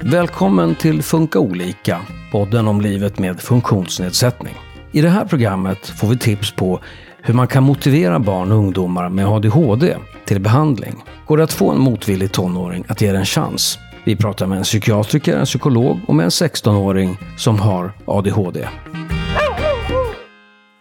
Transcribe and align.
Välkommen 0.00 0.74
till 0.74 1.02
Funka 1.02 1.38
olika, 1.38 2.00
podden 2.32 2.68
om 2.68 2.80
livet 2.80 3.18
med 3.18 3.40
funktionsnedsättning. 3.40 4.54
I 4.92 5.00
det 5.00 5.08
här 5.08 5.24
programmet 5.24 5.86
får 5.86 6.08
vi 6.08 6.18
tips 6.18 6.52
på 6.52 6.80
hur 7.22 7.34
man 7.34 7.46
kan 7.46 7.62
motivera 7.62 8.18
barn 8.18 8.52
och 8.52 8.58
ungdomar 8.58 9.08
med 9.08 9.26
ADHD 9.26 9.96
till 10.24 10.40
behandling. 10.40 10.94
Går 11.26 11.36
det 11.36 11.44
att 11.44 11.52
få 11.52 11.70
en 11.70 11.80
motvillig 11.80 12.32
tonåring 12.32 12.84
att 12.88 13.00
ge 13.00 13.12
det 13.12 13.18
en 13.18 13.24
chans? 13.24 13.78
Vi 14.04 14.16
pratar 14.16 14.46
med 14.46 14.58
en 14.58 14.64
psykiatriker, 14.64 15.36
en 15.36 15.44
psykolog 15.44 16.00
och 16.08 16.14
med 16.14 16.24
en 16.24 16.30
16-åring 16.30 17.18
som 17.36 17.60
har 17.60 17.92
ADHD. 18.04 18.68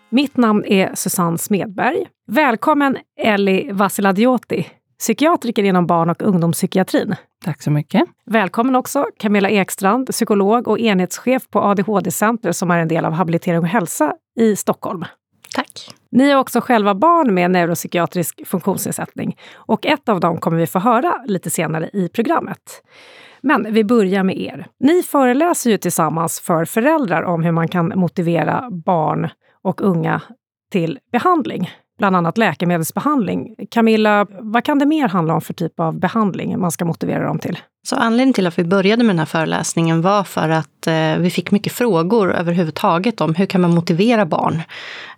Mitt 0.09 0.37
namn 0.37 0.65
är 0.65 0.91
Susanne 0.95 1.37
Smedberg. 1.37 2.05
Välkommen 2.27 2.97
Elli 3.19 3.69
Vasiladioti, 3.71 4.67
psykiatriker 4.99 5.63
inom 5.63 5.87
barn 5.87 6.09
och 6.09 6.21
ungdomspsykiatrin. 6.21 7.15
Tack 7.45 7.61
så 7.61 7.71
mycket. 7.71 8.03
Välkommen 8.25 8.75
också 8.75 9.05
Camilla 9.19 9.49
Ekstrand, 9.49 10.07
psykolog 10.07 10.67
och 10.67 10.79
enhetschef 10.79 11.49
på 11.49 11.59
ADHD-center 11.59 12.51
som 12.51 12.71
är 12.71 12.79
en 12.79 12.87
del 12.87 13.05
av 13.05 13.13
Habilitering 13.13 13.59
och 13.59 13.67
hälsa 13.67 14.13
i 14.39 14.55
Stockholm. 14.55 15.05
Tack. 15.55 15.95
Ni 16.11 16.29
är 16.29 16.37
också 16.37 16.61
själva 16.61 16.95
barn 16.95 17.33
med 17.33 17.51
neuropsykiatrisk 17.51 18.47
funktionsnedsättning 18.47 19.37
och 19.55 19.85
ett 19.85 20.09
av 20.09 20.19
dem 20.19 20.37
kommer 20.37 20.57
vi 20.57 20.67
få 20.67 20.79
höra 20.79 21.23
lite 21.25 21.49
senare 21.49 21.89
i 21.93 22.09
programmet. 22.09 22.83
Men 23.41 23.73
vi 23.73 23.83
börjar 23.83 24.23
med 24.23 24.37
er. 24.37 24.67
Ni 24.79 25.03
föreläser 25.03 25.69
ju 25.69 25.77
tillsammans 25.77 26.39
för 26.39 26.65
föräldrar 26.65 27.23
om 27.23 27.43
hur 27.43 27.51
man 27.51 27.67
kan 27.67 27.93
motivera 27.95 28.69
barn 28.71 29.29
och 29.63 29.81
unga 29.81 30.21
till 30.71 30.99
behandling, 31.11 31.69
bland 31.97 32.15
annat 32.15 32.37
läkemedelsbehandling. 32.37 33.55
Camilla, 33.71 34.27
vad 34.29 34.63
kan 34.63 34.79
det 34.79 34.85
mer 34.85 35.07
handla 35.07 35.33
om 35.33 35.41
för 35.41 35.53
typ 35.53 35.79
av 35.79 35.99
behandling 35.99 36.59
man 36.59 36.71
ska 36.71 36.85
motivera 36.85 37.23
dem 37.27 37.39
till? 37.39 37.59
Så 37.87 37.95
anledningen 37.95 38.33
till 38.33 38.47
att 38.47 38.59
vi 38.59 38.63
började 38.63 39.03
med 39.03 39.15
den 39.15 39.19
här 39.19 39.25
föreläsningen 39.25 40.01
var 40.01 40.23
för 40.23 40.49
att 40.49 40.87
eh, 40.87 41.17
vi 41.17 41.29
fick 41.29 41.51
mycket 41.51 41.73
frågor 41.73 42.33
överhuvudtaget 42.33 43.21
om 43.21 43.35
hur 43.35 43.45
kan 43.45 43.61
man 43.61 43.75
motivera 43.75 44.25
barn? 44.25 44.61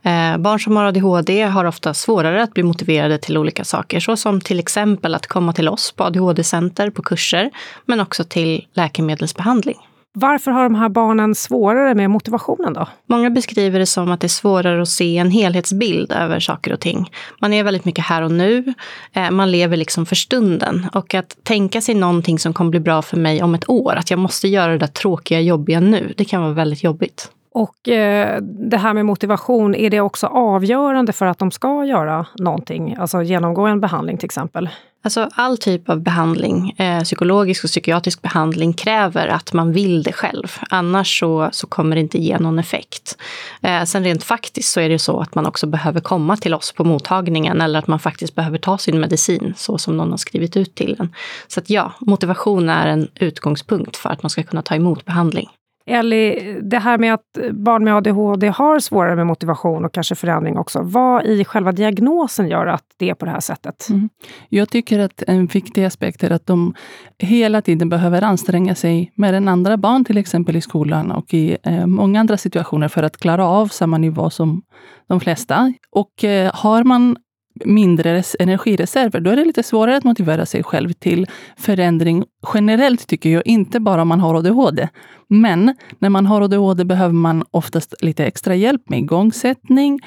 Eh, 0.04 0.38
barn 0.38 0.60
som 0.60 0.76
har 0.76 0.86
ADHD 0.86 1.44
har 1.44 1.66
ofta 1.66 1.94
svårare 1.94 2.44
att 2.44 2.54
bli 2.54 2.64
motiverade 2.64 3.18
till 3.18 3.38
olika 3.38 3.64
saker, 3.64 4.00
såsom 4.00 4.42
till 4.42 4.60
exempel 4.60 5.16
att 5.16 5.28
komma 5.28 5.54
till 5.54 5.70
oss 5.70 5.92
på 5.92 6.04
ADHD-center 6.04 6.90
på 6.90 7.02
kurser, 7.02 7.52
men 7.86 8.00
också 8.00 8.24
till 8.24 8.66
läkemedelsbehandling. 8.74 9.78
Varför 10.20 10.52
har 10.52 10.64
de 10.64 10.76
här 10.76 10.90
barnen 10.90 11.36
svårare 11.36 11.96
med 11.96 12.10
motivationen 12.10 12.74
då? 12.74 12.88
Många 13.10 13.30
beskriver 13.30 13.80
det 13.80 13.86
som 13.86 14.12
att 14.12 14.22
det 14.22 14.28
är 14.28 14.30
svårare 14.30 14.82
att 14.82 14.90
se 14.90 15.18
en 15.18 15.32
helhetsbild 15.32 16.12
över 16.12 16.40
saker 16.40 16.74
och 16.74 16.80
ting. 16.80 17.12
Man 17.42 17.54
är 17.54 17.64
väldigt 17.64 17.86
mycket 17.86 18.06
här 18.06 18.22
och 18.22 18.32
nu. 18.32 18.74
Eh, 19.14 19.32
man 19.32 19.52
lever 19.52 19.78
liksom 19.78 20.06
för 20.06 20.16
stunden. 20.16 20.88
Och 20.94 21.14
att 21.14 21.38
tänka 21.44 21.82
sig 21.82 21.96
någonting 21.96 22.40
som 22.40 22.54
kommer 22.54 22.72
bli 22.72 22.80
bra 22.80 23.02
för 23.02 23.18
mig 23.18 23.44
om 23.44 23.56
ett 23.56 23.70
år, 23.70 23.96
att 23.96 24.12
jag 24.12 24.20
måste 24.20 24.48
göra 24.48 24.72
det 24.72 24.78
där 24.78 24.88
tråkiga, 24.88 25.42
jobbiga 25.42 25.80
nu, 25.80 26.14
det 26.18 26.26
kan 26.26 26.42
vara 26.42 26.54
väldigt 26.54 26.84
jobbigt. 26.84 27.32
Och 27.58 27.90
eh, 27.90 28.42
det 28.42 28.78
här 28.78 28.94
med 28.94 29.06
motivation, 29.06 29.76
är 29.76 29.90
det 29.90 30.02
också 30.02 30.28
avgörande 30.28 31.14
för 31.14 31.26
att 31.26 31.40
de 31.40 31.52
ska 31.52 31.86
göra 31.86 32.26
någonting? 32.40 32.96
Alltså 33.00 33.22
genomgå 33.22 33.66
en 33.66 33.82
behandling 33.82 34.18
till 34.18 34.26
exempel? 34.26 34.70
Alltså 35.04 35.30
all 35.34 35.58
typ 35.58 35.90
av 35.90 36.02
behandling, 36.02 36.72
eh, 36.78 37.04
psykologisk 37.04 37.64
och 37.64 37.70
psykiatrisk 37.70 38.22
behandling, 38.22 38.74
kräver 38.74 39.28
att 39.28 39.54
man 39.54 39.72
vill 39.72 40.04
det 40.04 40.12
själv. 40.12 40.48
Annars 40.70 41.20
så, 41.20 41.50
så 41.52 41.68
kommer 41.68 41.96
det 41.96 42.00
inte 42.00 42.18
ge 42.18 42.40
någon 42.40 42.60
effekt. 42.60 43.18
Eh, 43.62 43.84
sen 43.84 44.04
rent 44.04 44.24
faktiskt 44.24 44.72
så 44.72 44.80
är 44.80 44.90
det 44.90 45.00
så 45.00 45.20
att 45.20 45.36
man 45.36 45.46
också 45.46 45.68
behöver 45.68 46.00
komma 46.00 46.38
till 46.38 46.54
oss 46.54 46.72
på 46.72 46.84
mottagningen 46.84 47.62
eller 47.62 47.80
att 47.80 47.88
man 47.88 48.00
faktiskt 48.00 48.36
behöver 48.36 48.58
ta 48.58 48.78
sin 48.78 49.00
medicin 49.00 49.54
så 49.58 49.78
som 49.78 49.98
någon 49.98 50.12
har 50.12 50.18
skrivit 50.18 50.58
ut 50.58 50.76
till 50.76 50.96
en. 51.00 51.14
Så 51.48 51.60
att 51.60 51.70
ja, 51.70 51.92
motivation 52.00 52.70
är 52.70 52.88
en 52.88 53.08
utgångspunkt 53.16 53.98
för 53.98 54.10
att 54.10 54.24
man 54.24 54.30
ska 54.30 54.44
kunna 54.44 54.62
ta 54.62 54.76
emot 54.76 55.06
behandling. 55.06 55.50
Ellie, 55.88 56.60
det 56.62 56.80
här 56.80 56.98
med 56.98 57.14
att 57.14 57.38
barn 57.52 57.84
med 57.84 57.96
ADHD 57.96 58.48
har 58.48 58.80
svårare 58.80 59.16
med 59.16 59.28
motivation 59.28 59.86
och 59.86 59.94
kanske 59.94 60.16
förändring 60.16 60.58
också. 60.58 60.80
Vad 60.84 61.26
i 61.26 61.46
själva 61.46 61.72
diagnosen 61.72 62.48
gör 62.48 62.68
att 62.68 62.84
det 62.98 63.10
är 63.10 63.14
på 63.14 63.26
det 63.26 63.32
här 63.32 63.40
sättet? 63.40 63.90
Mm. 63.90 64.10
Jag 64.50 64.70
tycker 64.70 65.00
att 65.00 65.24
en 65.28 65.46
viktig 65.46 65.84
aspekt 65.84 66.24
är 66.24 66.32
att 66.32 66.46
de 66.46 66.74
hela 67.20 67.62
tiden 67.62 67.90
behöver 67.90 68.22
anstränga 68.22 68.76
sig 68.76 69.12
mer 69.16 69.34
än 69.34 69.48
andra 69.48 69.78
barn, 69.78 70.06
till 70.06 70.18
exempel 70.18 70.56
i 70.56 70.62
skolan 70.62 71.12
och 71.12 71.34
i 71.34 71.58
eh, 71.64 71.86
många 71.86 72.20
andra 72.20 72.38
situationer, 72.38 72.88
för 72.88 73.04
att 73.04 73.18
klara 73.18 73.48
av 73.48 73.68
samma 73.68 73.98
nivå 73.98 74.30
som 74.30 74.62
de 75.08 75.20
flesta. 75.20 75.74
Och 75.92 76.24
eh, 76.24 76.52
har 76.54 76.84
man 76.84 77.18
mindre 77.66 78.24
energireserver, 78.40 79.20
då 79.20 79.30
är 79.30 79.36
det 79.36 79.46
lite 79.46 79.64
svårare 79.64 79.98
att 79.98 80.04
motivera 80.04 80.46
sig 80.46 80.64
själv 80.64 80.94
till 80.94 81.28
förändring 81.58 82.24
generellt, 82.54 83.08
tycker 83.08 83.30
jag. 83.30 83.48
Inte 83.48 83.80
bara 83.80 84.02
om 84.02 84.08
man 84.08 84.20
har 84.20 84.36
ADHD. 84.36 84.90
Men 85.30 85.76
när 86.00 86.10
man 86.10 86.26
har 86.26 86.42
ADHD 86.42 86.86
behöver 86.86 87.14
man 87.14 87.44
oftast 87.52 87.94
lite 88.02 88.26
extra 88.26 88.56
hjälp 88.56 88.90
med 88.90 89.00
igångsättning, 89.00 90.00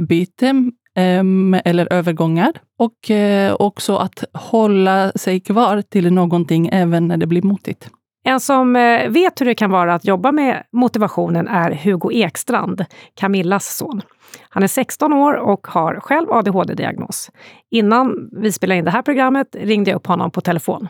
byte 0.00 0.46
eh, 0.96 1.24
eller 1.64 1.92
övergångar 1.92 2.52
och 2.78 3.10
eh, 3.10 3.54
också 3.58 3.96
att 3.96 4.24
hålla 4.32 5.12
sig 5.12 5.40
kvar 5.40 5.82
till 5.82 6.12
någonting 6.12 6.68
även 6.72 7.08
när 7.08 7.16
det 7.16 7.26
blir 7.26 7.42
motigt. 7.42 7.90
En 8.24 8.40
som 8.40 8.76
eh, 8.76 9.08
vet 9.10 9.40
hur 9.40 9.46
det 9.46 9.54
kan 9.54 9.70
vara 9.70 9.94
att 9.94 10.04
jobba 10.04 10.32
med 10.32 10.62
motivationen 10.72 11.48
är 11.48 11.70
Hugo 11.70 12.12
Ekstrand, 12.12 12.84
Camillas 13.14 13.76
son. 13.76 14.02
Han 14.48 14.62
är 14.62 14.66
16 14.66 15.12
år 15.12 15.34
och 15.34 15.66
har 15.66 16.00
själv 16.00 16.32
ADHD-diagnos. 16.32 17.30
Innan 17.70 18.28
vi 18.32 18.52
spelade 18.52 18.78
in 18.78 18.84
det 18.84 18.90
här 18.90 19.02
programmet 19.02 19.56
ringde 19.58 19.90
jag 19.90 19.96
upp 19.96 20.06
honom 20.06 20.30
på 20.30 20.40
telefon. 20.40 20.88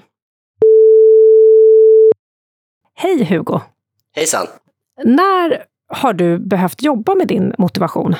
Hej 2.94 3.24
Hugo! 3.24 3.60
Hejsan! 4.16 4.46
När 5.04 5.64
har 5.88 6.12
du 6.12 6.38
behövt 6.38 6.82
jobba 6.82 7.14
med 7.14 7.28
din 7.28 7.54
motivation? 7.58 8.14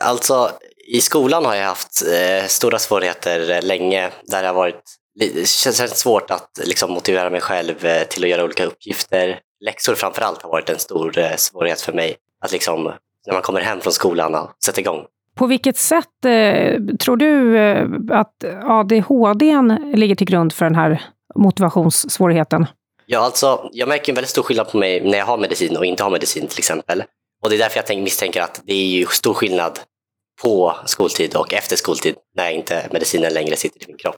Alltså, 0.00 0.50
i 0.88 1.00
skolan 1.00 1.44
har 1.44 1.54
jag 1.54 1.66
haft 1.66 2.02
eh, 2.02 2.46
stora 2.46 2.78
svårigheter 2.78 3.62
länge 3.62 4.10
där 4.26 4.42
det 4.42 4.48
har 4.48 4.54
varit 4.54 4.97
det 5.18 5.48
känns 5.48 5.98
svårt 5.98 6.30
att 6.30 6.60
liksom, 6.64 6.92
motivera 6.92 7.30
mig 7.30 7.40
själv 7.40 7.84
eh, 7.84 8.02
till 8.02 8.24
att 8.24 8.30
göra 8.30 8.44
olika 8.44 8.64
uppgifter. 8.64 9.40
Läxor 9.64 9.94
framför 9.94 10.22
allt 10.22 10.42
har 10.42 10.50
varit 10.50 10.70
en 10.70 10.78
stor 10.78 11.18
eh, 11.18 11.36
svårighet 11.36 11.80
för 11.80 11.92
mig. 11.92 12.16
Att 12.44 12.52
liksom, 12.52 12.84
när 13.26 13.32
man 13.32 13.42
kommer 13.42 13.60
hem 13.60 13.80
från 13.80 13.92
skolan 13.92 14.34
och 14.34 14.50
sätter 14.64 14.80
igång. 14.80 15.04
På 15.36 15.46
vilket 15.46 15.76
sätt 15.76 16.24
eh, 16.24 16.80
tror 17.00 17.16
du 17.16 17.58
eh, 17.58 17.86
att 18.10 18.44
ADHD 18.64 19.54
ligger 19.94 20.14
till 20.14 20.26
grund 20.26 20.52
för 20.52 20.64
den 20.64 20.74
här 20.74 21.02
motivationssvårigheten? 21.34 22.66
Ja, 23.06 23.18
alltså, 23.18 23.68
jag 23.72 23.88
märker 23.88 24.12
en 24.12 24.14
väldigt 24.14 24.30
stor 24.30 24.42
skillnad 24.42 24.70
på 24.70 24.78
mig 24.78 25.00
när 25.00 25.18
jag 25.18 25.26
har 25.26 25.38
medicin 25.38 25.76
och 25.76 25.84
inte 25.84 26.02
har 26.02 26.10
medicin 26.10 26.46
till 26.46 26.58
exempel. 26.58 27.02
Och 27.42 27.50
det 27.50 27.56
är 27.56 27.58
därför 27.58 27.76
jag 27.76 27.86
tänk, 27.86 28.04
misstänker 28.04 28.42
att 28.42 28.62
det 28.64 28.72
är 28.72 29.06
stor 29.06 29.34
skillnad 29.34 29.78
på 30.42 30.76
skoltid 30.86 31.34
och 31.34 31.54
efter 31.54 31.76
skoltid 31.76 32.14
när 32.36 32.50
inte 32.50 32.88
medicinen 32.90 33.32
längre 33.32 33.56
sitter 33.56 33.82
i 33.82 33.84
min 33.86 33.96
kropp. 33.96 34.16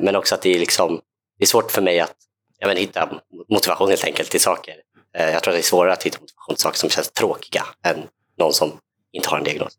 Men 0.00 0.16
också 0.16 0.34
att 0.34 0.42
det 0.42 0.54
är, 0.54 0.58
liksom, 0.58 1.00
det 1.38 1.44
är 1.44 1.46
svårt 1.46 1.70
för 1.70 1.82
mig 1.82 2.00
att 2.00 2.14
jag 2.58 2.68
men, 2.68 2.76
hitta 2.76 3.08
motivation 3.48 3.88
helt 3.88 4.04
enkelt 4.04 4.30
till 4.30 4.40
saker. 4.40 4.74
Uh, 5.18 5.30
jag 5.30 5.42
tror 5.42 5.52
att 5.52 5.56
det 5.56 5.60
är 5.60 5.62
svårare 5.62 5.92
att 5.92 6.02
hitta 6.02 6.18
motivation 6.20 6.54
till 6.54 6.62
saker 6.62 6.78
som 6.78 6.90
känns 6.90 7.10
tråkiga 7.10 7.64
än 7.86 8.02
någon 8.38 8.52
som 8.52 8.72
inte 9.12 9.28
har 9.28 9.38
en 9.38 9.44
diagnos. 9.44 9.72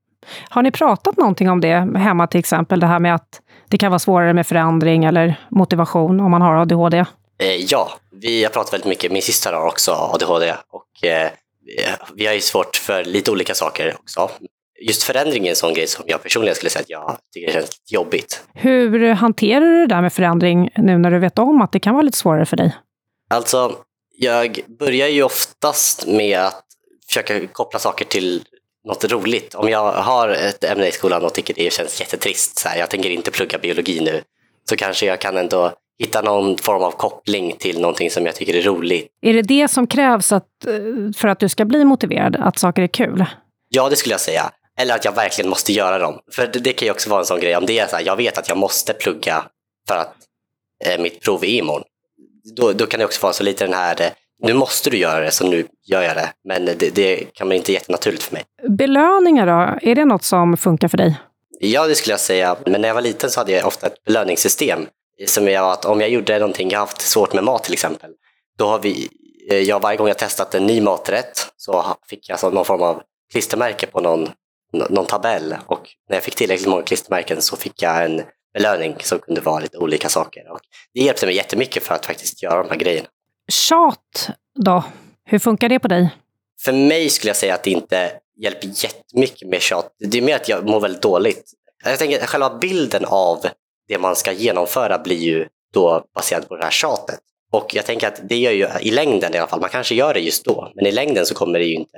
Har 0.49 0.61
ni 0.61 0.71
pratat 0.71 1.17
någonting 1.17 1.49
om 1.49 1.61
det 1.61 1.73
hemma 1.97 2.27
till 2.27 2.39
exempel? 2.39 2.79
Det 2.79 2.87
här 2.87 2.99
med 2.99 3.15
att 3.15 3.41
det 3.69 3.77
kan 3.77 3.91
vara 3.91 3.99
svårare 3.99 4.33
med 4.33 4.47
förändring 4.47 5.05
eller 5.05 5.39
motivation 5.51 6.19
om 6.19 6.31
man 6.31 6.41
har 6.41 6.55
ADHD? 6.55 7.05
Eh, 7.39 7.55
ja, 7.55 7.91
vi 8.11 8.43
har 8.43 8.49
pratat 8.49 8.73
väldigt 8.73 8.89
mycket. 8.89 9.11
Min 9.11 9.21
syster 9.21 9.53
har 9.53 9.67
också 9.67 9.91
ADHD 9.91 10.53
och 10.71 11.07
eh, 11.07 11.31
vi 12.15 12.25
har 12.25 12.33
ju 12.33 12.41
svårt 12.41 12.75
för 12.75 13.03
lite 13.03 13.31
olika 13.31 13.53
saker 13.53 13.95
också. 13.99 14.29
Just 14.81 15.03
förändring 15.03 15.45
är 15.45 15.49
en 15.49 15.55
sån 15.55 15.73
grej 15.73 15.87
som 15.87 16.03
jag 16.07 16.23
personligen 16.23 16.55
skulle 16.55 16.69
säga 16.69 16.81
att 16.81 16.89
jag 16.89 17.17
tycker 17.33 17.53
känns 17.53 17.81
jobbigt. 17.91 18.43
Hur 18.53 19.09
hanterar 19.09 19.65
du 19.65 19.79
det 19.79 19.95
där 19.95 20.01
med 20.01 20.13
förändring 20.13 20.69
nu 20.77 20.97
när 20.97 21.11
du 21.11 21.19
vet 21.19 21.39
om 21.39 21.61
att 21.61 21.71
det 21.71 21.79
kan 21.79 21.93
vara 21.93 22.03
lite 22.03 22.17
svårare 22.17 22.45
för 22.45 22.57
dig? 22.57 22.75
Alltså, 23.29 23.75
jag 24.17 24.59
börjar 24.79 25.07
ju 25.07 25.23
oftast 25.23 26.07
med 26.07 26.39
att 26.39 26.63
försöka 27.07 27.47
koppla 27.47 27.79
saker 27.79 28.05
till 28.05 28.41
något 28.87 29.11
roligt. 29.11 29.55
Om 29.55 29.69
jag 29.69 29.91
har 29.91 30.29
ett 30.29 30.63
ämne 30.63 30.87
i 30.87 30.91
skolan 30.91 31.23
och 31.23 31.33
tycker 31.33 31.53
det 31.53 31.73
känns 31.73 31.99
jättetrist, 31.99 32.59
så 32.59 32.69
här, 32.69 32.79
jag 32.79 32.89
tänker 32.89 33.09
inte 33.09 33.31
plugga 33.31 33.57
biologi 33.57 33.99
nu, 34.01 34.21
så 34.69 34.75
kanske 34.75 35.05
jag 35.05 35.21
kan 35.21 35.37
ändå 35.37 35.71
hitta 35.99 36.21
någon 36.21 36.57
form 36.57 36.83
av 36.83 36.91
koppling 36.91 37.55
till 37.59 37.81
någonting 37.81 38.09
som 38.09 38.25
jag 38.25 38.35
tycker 38.35 38.55
är 38.55 38.61
roligt. 38.61 39.07
Är 39.21 39.33
det 39.33 39.41
det 39.41 39.67
som 39.67 39.87
krävs 39.87 40.31
att, 40.31 40.65
eh, 40.67 40.73
för 41.17 41.27
att 41.27 41.39
du 41.39 41.49
ska 41.49 41.65
bli 41.65 41.85
motiverad, 41.85 42.35
att 42.35 42.59
saker 42.59 42.81
är 42.81 42.87
kul? 42.87 43.25
Ja, 43.69 43.89
det 43.89 43.95
skulle 43.95 44.13
jag 44.13 44.21
säga. 44.21 44.51
Eller 44.77 44.95
att 44.95 45.05
jag 45.05 45.11
verkligen 45.11 45.49
måste 45.49 45.73
göra 45.73 45.99
dem. 45.99 46.19
För 46.31 46.47
det, 46.47 46.59
det 46.59 46.73
kan 46.73 46.85
ju 46.85 46.91
också 46.91 47.09
vara 47.09 47.19
en 47.19 47.25
sån 47.25 47.39
grej, 47.39 47.55
om 47.55 47.65
det 47.65 47.79
är 47.79 47.87
så 47.87 47.95
här, 47.95 48.03
jag 48.05 48.15
vet 48.15 48.37
att 48.37 48.49
jag 48.49 48.57
måste 48.57 48.93
plugga 48.93 49.45
för 49.87 49.95
att 49.95 50.15
eh, 50.85 51.01
mitt 51.01 51.21
prov 51.21 51.43
är 51.43 51.47
imorgon. 51.47 51.83
Då, 52.55 52.73
då 52.73 52.85
kan 52.85 52.99
det 52.99 53.05
också 53.05 53.21
vara 53.21 53.33
så 53.33 53.43
lite 53.43 53.65
den 53.65 53.73
här, 53.73 54.01
eh, 54.01 54.11
nu 54.43 54.53
måste 54.53 54.89
du 54.89 54.97
göra 54.97 55.19
det, 55.19 55.31
så 55.31 55.47
nu 55.47 55.67
gör 55.85 56.01
jag 56.01 56.15
det. 56.15 56.29
Men 56.47 56.65
det, 56.65 56.95
det 56.95 57.33
kan 57.33 57.47
man 57.47 57.57
inte 57.57 57.71
jättenaturligt 57.71 58.23
för 58.23 58.33
mig. 58.33 58.43
Belöningar 58.77 59.47
då, 59.47 59.89
är 59.89 59.95
det 59.95 60.05
något 60.05 60.23
som 60.23 60.57
funkar 60.57 60.87
för 60.87 60.97
dig? 60.97 61.15
Ja, 61.59 61.87
det 61.87 61.95
skulle 61.95 62.13
jag 62.13 62.19
säga. 62.19 62.57
Men 62.65 62.81
när 62.81 62.87
jag 62.87 62.95
var 62.95 63.01
liten 63.01 63.29
så 63.29 63.39
hade 63.39 63.51
jag 63.51 63.67
ofta 63.67 63.87
ett 63.87 64.03
belöningssystem 64.03 64.87
som 65.25 65.47
jag 65.47 65.71
att 65.71 65.85
om 65.85 66.01
jag 66.01 66.09
gjorde 66.09 66.39
någonting, 66.39 66.69
jag 66.69 66.79
har 66.79 66.85
haft 66.85 67.01
svårt 67.01 67.33
med 67.33 67.43
mat 67.43 67.63
till 67.63 67.73
exempel, 67.73 68.11
då 68.57 68.67
har 68.67 68.79
vi, 68.79 69.09
eh, 69.49 69.57
jag 69.57 69.79
varje 69.79 69.97
gång 69.97 70.07
jag 70.07 70.17
testat 70.17 70.55
en 70.55 70.65
ny 70.65 70.81
maträtt 70.81 71.47
så 71.57 71.85
fick 72.09 72.29
jag 72.29 72.33
alltså 72.33 72.49
någon 72.49 72.65
form 72.65 72.81
av 72.81 73.01
klistermärke 73.31 73.87
på 73.87 73.99
någon, 73.99 74.29
någon 74.73 75.05
tabell 75.05 75.55
och 75.65 75.89
när 76.09 76.15
jag 76.15 76.23
fick 76.23 76.35
tillräckligt 76.35 76.67
många 76.67 76.83
klistermärken 76.83 77.41
så 77.41 77.57
fick 77.57 77.81
jag 77.81 78.05
en 78.05 78.21
belöning 78.53 78.95
som 78.99 79.19
kunde 79.19 79.41
vara 79.41 79.59
lite 79.59 79.77
olika 79.77 80.09
saker. 80.09 80.51
Och 80.51 80.59
det 80.93 80.99
hjälpte 81.01 81.25
mig 81.25 81.35
jättemycket 81.35 81.83
för 81.83 81.95
att 81.95 82.05
faktiskt 82.05 82.43
göra 82.43 82.63
de 82.63 82.69
här 82.69 82.77
grejerna. 82.77 83.07
Tjat 83.51 84.29
då? 84.55 84.83
Hur 85.25 85.39
funkar 85.39 85.69
det 85.69 85.79
på 85.79 85.87
dig? 85.87 86.09
För 86.61 86.71
mig 86.73 87.09
skulle 87.09 87.29
jag 87.29 87.37
säga 87.37 87.53
att 87.53 87.63
det 87.63 87.71
inte 87.71 88.11
hjälper 88.37 88.69
jättemycket 88.83 89.47
med 89.47 89.61
tjat. 89.61 89.95
Det 89.99 90.17
är 90.17 90.21
mer 90.21 90.35
att 90.35 90.49
jag 90.49 90.69
mår 90.69 90.79
väldigt 90.79 91.01
dåligt. 91.01 91.51
Jag 91.83 91.99
tänker 91.99 92.23
att 92.23 92.29
själva 92.29 92.57
bilden 92.57 93.05
av 93.05 93.45
det 93.87 93.97
man 93.97 94.15
ska 94.15 94.31
genomföra 94.31 94.99
blir 94.99 95.17
ju 95.17 95.47
då 95.73 96.03
baserad 96.15 96.47
på 96.49 96.55
det 96.55 96.63
här 96.63 96.71
tjatet. 96.71 97.19
Och 97.51 97.75
jag 97.75 97.85
tänker 97.85 98.07
att 98.07 98.29
det 98.29 98.37
gör 98.37 98.51
ju 98.51 98.67
i 98.81 98.91
längden 98.91 99.35
i 99.35 99.37
alla 99.37 99.47
fall, 99.47 99.61
man 99.61 99.69
kanske 99.69 99.95
gör 99.95 100.13
det 100.13 100.19
just 100.19 100.45
då, 100.45 100.71
men 100.75 100.85
i 100.85 100.91
längden 100.91 101.25
så 101.25 101.35
kommer 101.35 101.59
det 101.59 101.65
ju 101.65 101.73
inte 101.73 101.97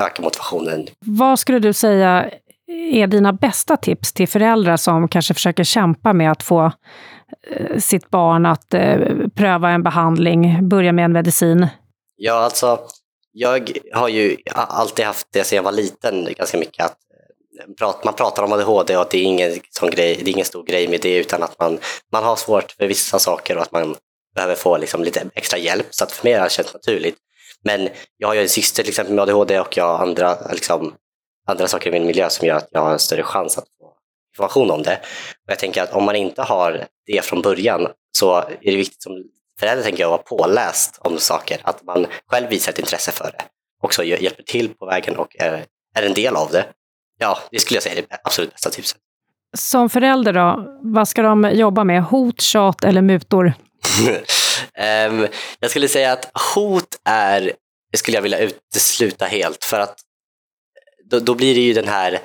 öka 0.00 0.22
motivationen. 0.22 0.86
Vad 1.06 1.38
skulle 1.38 1.58
du 1.58 1.72
säga 1.72 2.30
är 2.92 3.06
dina 3.06 3.32
bästa 3.32 3.76
tips 3.76 4.12
till 4.12 4.28
föräldrar 4.28 4.76
som 4.76 5.08
kanske 5.08 5.34
försöker 5.34 5.64
kämpa 5.64 6.12
med 6.12 6.32
att 6.32 6.42
få 6.42 6.72
eh, 7.50 7.78
sitt 7.78 8.10
barn 8.10 8.46
att 8.46 8.74
eh, 8.74 8.98
pröva 9.34 9.70
en 9.70 9.82
behandling, 9.82 10.68
börja 10.68 10.92
med 10.92 11.04
en 11.04 11.12
medicin? 11.12 11.66
Ja, 12.16 12.34
alltså, 12.34 12.80
jag 13.32 13.70
har 13.92 14.08
ju 14.08 14.36
alltid 14.54 15.04
haft 15.04 15.26
det 15.32 15.44
sedan 15.44 15.56
jag 15.56 15.62
var 15.62 15.72
liten 15.72 16.28
ganska 16.38 16.58
mycket, 16.58 16.84
att 16.84 16.96
eh, 17.80 18.04
man 18.04 18.14
pratar 18.14 18.42
om 18.42 18.52
ADHD 18.52 18.96
och 18.96 19.02
att 19.02 19.10
det 19.10 19.18
är 19.18 19.24
ingen, 19.24 19.52
sån 19.70 19.90
grej, 19.90 20.20
det 20.24 20.30
är 20.30 20.32
ingen 20.32 20.46
stor 20.46 20.64
grej 20.64 20.88
med 20.88 21.00
det, 21.02 21.16
utan 21.16 21.42
att 21.42 21.58
man, 21.58 21.78
man 22.12 22.24
har 22.24 22.36
svårt 22.36 22.72
för 22.78 22.86
vissa 22.86 23.18
saker 23.18 23.56
och 23.56 23.62
att 23.62 23.72
man 23.72 23.96
behöver 24.34 24.54
få 24.54 24.78
liksom 24.78 25.04
lite 25.04 25.30
extra 25.34 25.58
hjälp. 25.58 25.86
Så 25.90 26.04
att 26.04 26.12
för 26.12 26.24
mig 26.24 26.34
har 26.34 26.44
det 26.44 26.50
känts 26.50 26.74
naturligt. 26.74 27.16
Men 27.64 27.88
jag 28.16 28.28
har 28.28 28.34
ju 28.34 28.40
en 28.40 28.48
syster 28.48 28.82
till 28.82 28.90
exempel 28.90 29.14
med 29.14 29.22
ADHD 29.22 29.60
och 29.60 29.76
jag 29.76 29.84
har 29.84 30.06
andra, 30.06 30.38
liksom, 30.52 30.94
andra 31.46 31.68
saker 31.68 31.90
i 31.90 31.92
min 31.92 32.06
miljö 32.06 32.30
som 32.30 32.48
gör 32.48 32.56
att 32.56 32.68
jag 32.70 32.80
har 32.80 32.92
en 32.92 32.98
större 32.98 33.22
chans 33.22 33.58
att 33.58 33.64
få 33.78 33.92
information 34.32 34.70
om 34.70 34.82
det. 34.82 34.96
Och 35.46 35.50
jag 35.50 35.58
tänker 35.58 35.82
att 35.82 35.92
om 35.92 36.04
man 36.04 36.16
inte 36.16 36.42
har 36.42 36.84
det 37.06 37.24
från 37.24 37.42
början 37.42 37.86
så 38.12 38.36
är 38.36 38.58
det 38.60 38.76
viktigt 38.76 39.02
som 39.02 39.12
förälder 39.60 39.84
tänker 39.84 40.02
jag 40.02 40.08
vara 40.08 40.22
påläst 40.22 40.98
om 41.00 41.18
saker, 41.18 41.60
att 41.62 41.82
man 41.82 42.06
själv 42.26 42.48
visar 42.48 42.72
ett 42.72 42.78
intresse 42.78 43.12
för 43.12 43.24
det. 43.24 43.44
Också 43.82 44.04
hjälper 44.04 44.42
till 44.42 44.68
på 44.68 44.86
vägen 44.86 45.16
och 45.16 45.36
är, 45.38 45.64
är 45.94 46.02
en 46.02 46.14
del 46.14 46.36
av 46.36 46.50
det. 46.50 46.64
Ja, 47.18 47.38
det 47.50 47.58
skulle 47.58 47.76
jag 47.76 47.82
säga 47.82 47.94
är 47.94 48.02
det 48.02 48.16
absolut 48.24 48.52
bästa 48.52 48.70
tipset. 48.70 48.98
Som 49.56 49.90
förälder 49.90 50.32
då, 50.32 50.78
vad 50.82 51.08
ska 51.08 51.22
de 51.22 51.50
jobba 51.52 51.84
med? 51.84 52.02
Hot, 52.02 52.40
tjat 52.40 52.84
eller 52.84 53.02
mutor? 53.02 53.52
um, 54.80 55.28
jag 55.60 55.70
skulle 55.70 55.88
säga 55.88 56.12
att 56.12 56.30
hot 56.54 56.98
är, 57.04 57.52
det 57.92 57.98
skulle 57.98 58.16
jag 58.16 58.22
vilja 58.22 58.38
utesluta 58.38 59.26
helt 59.26 59.64
för 59.64 59.80
att 59.80 59.90
eh, 59.90 61.06
då, 61.10 61.20
då, 61.20 61.34
blir 61.34 61.54
det 61.54 61.60
ju 61.60 61.72
den 61.72 61.88
här, 61.88 62.20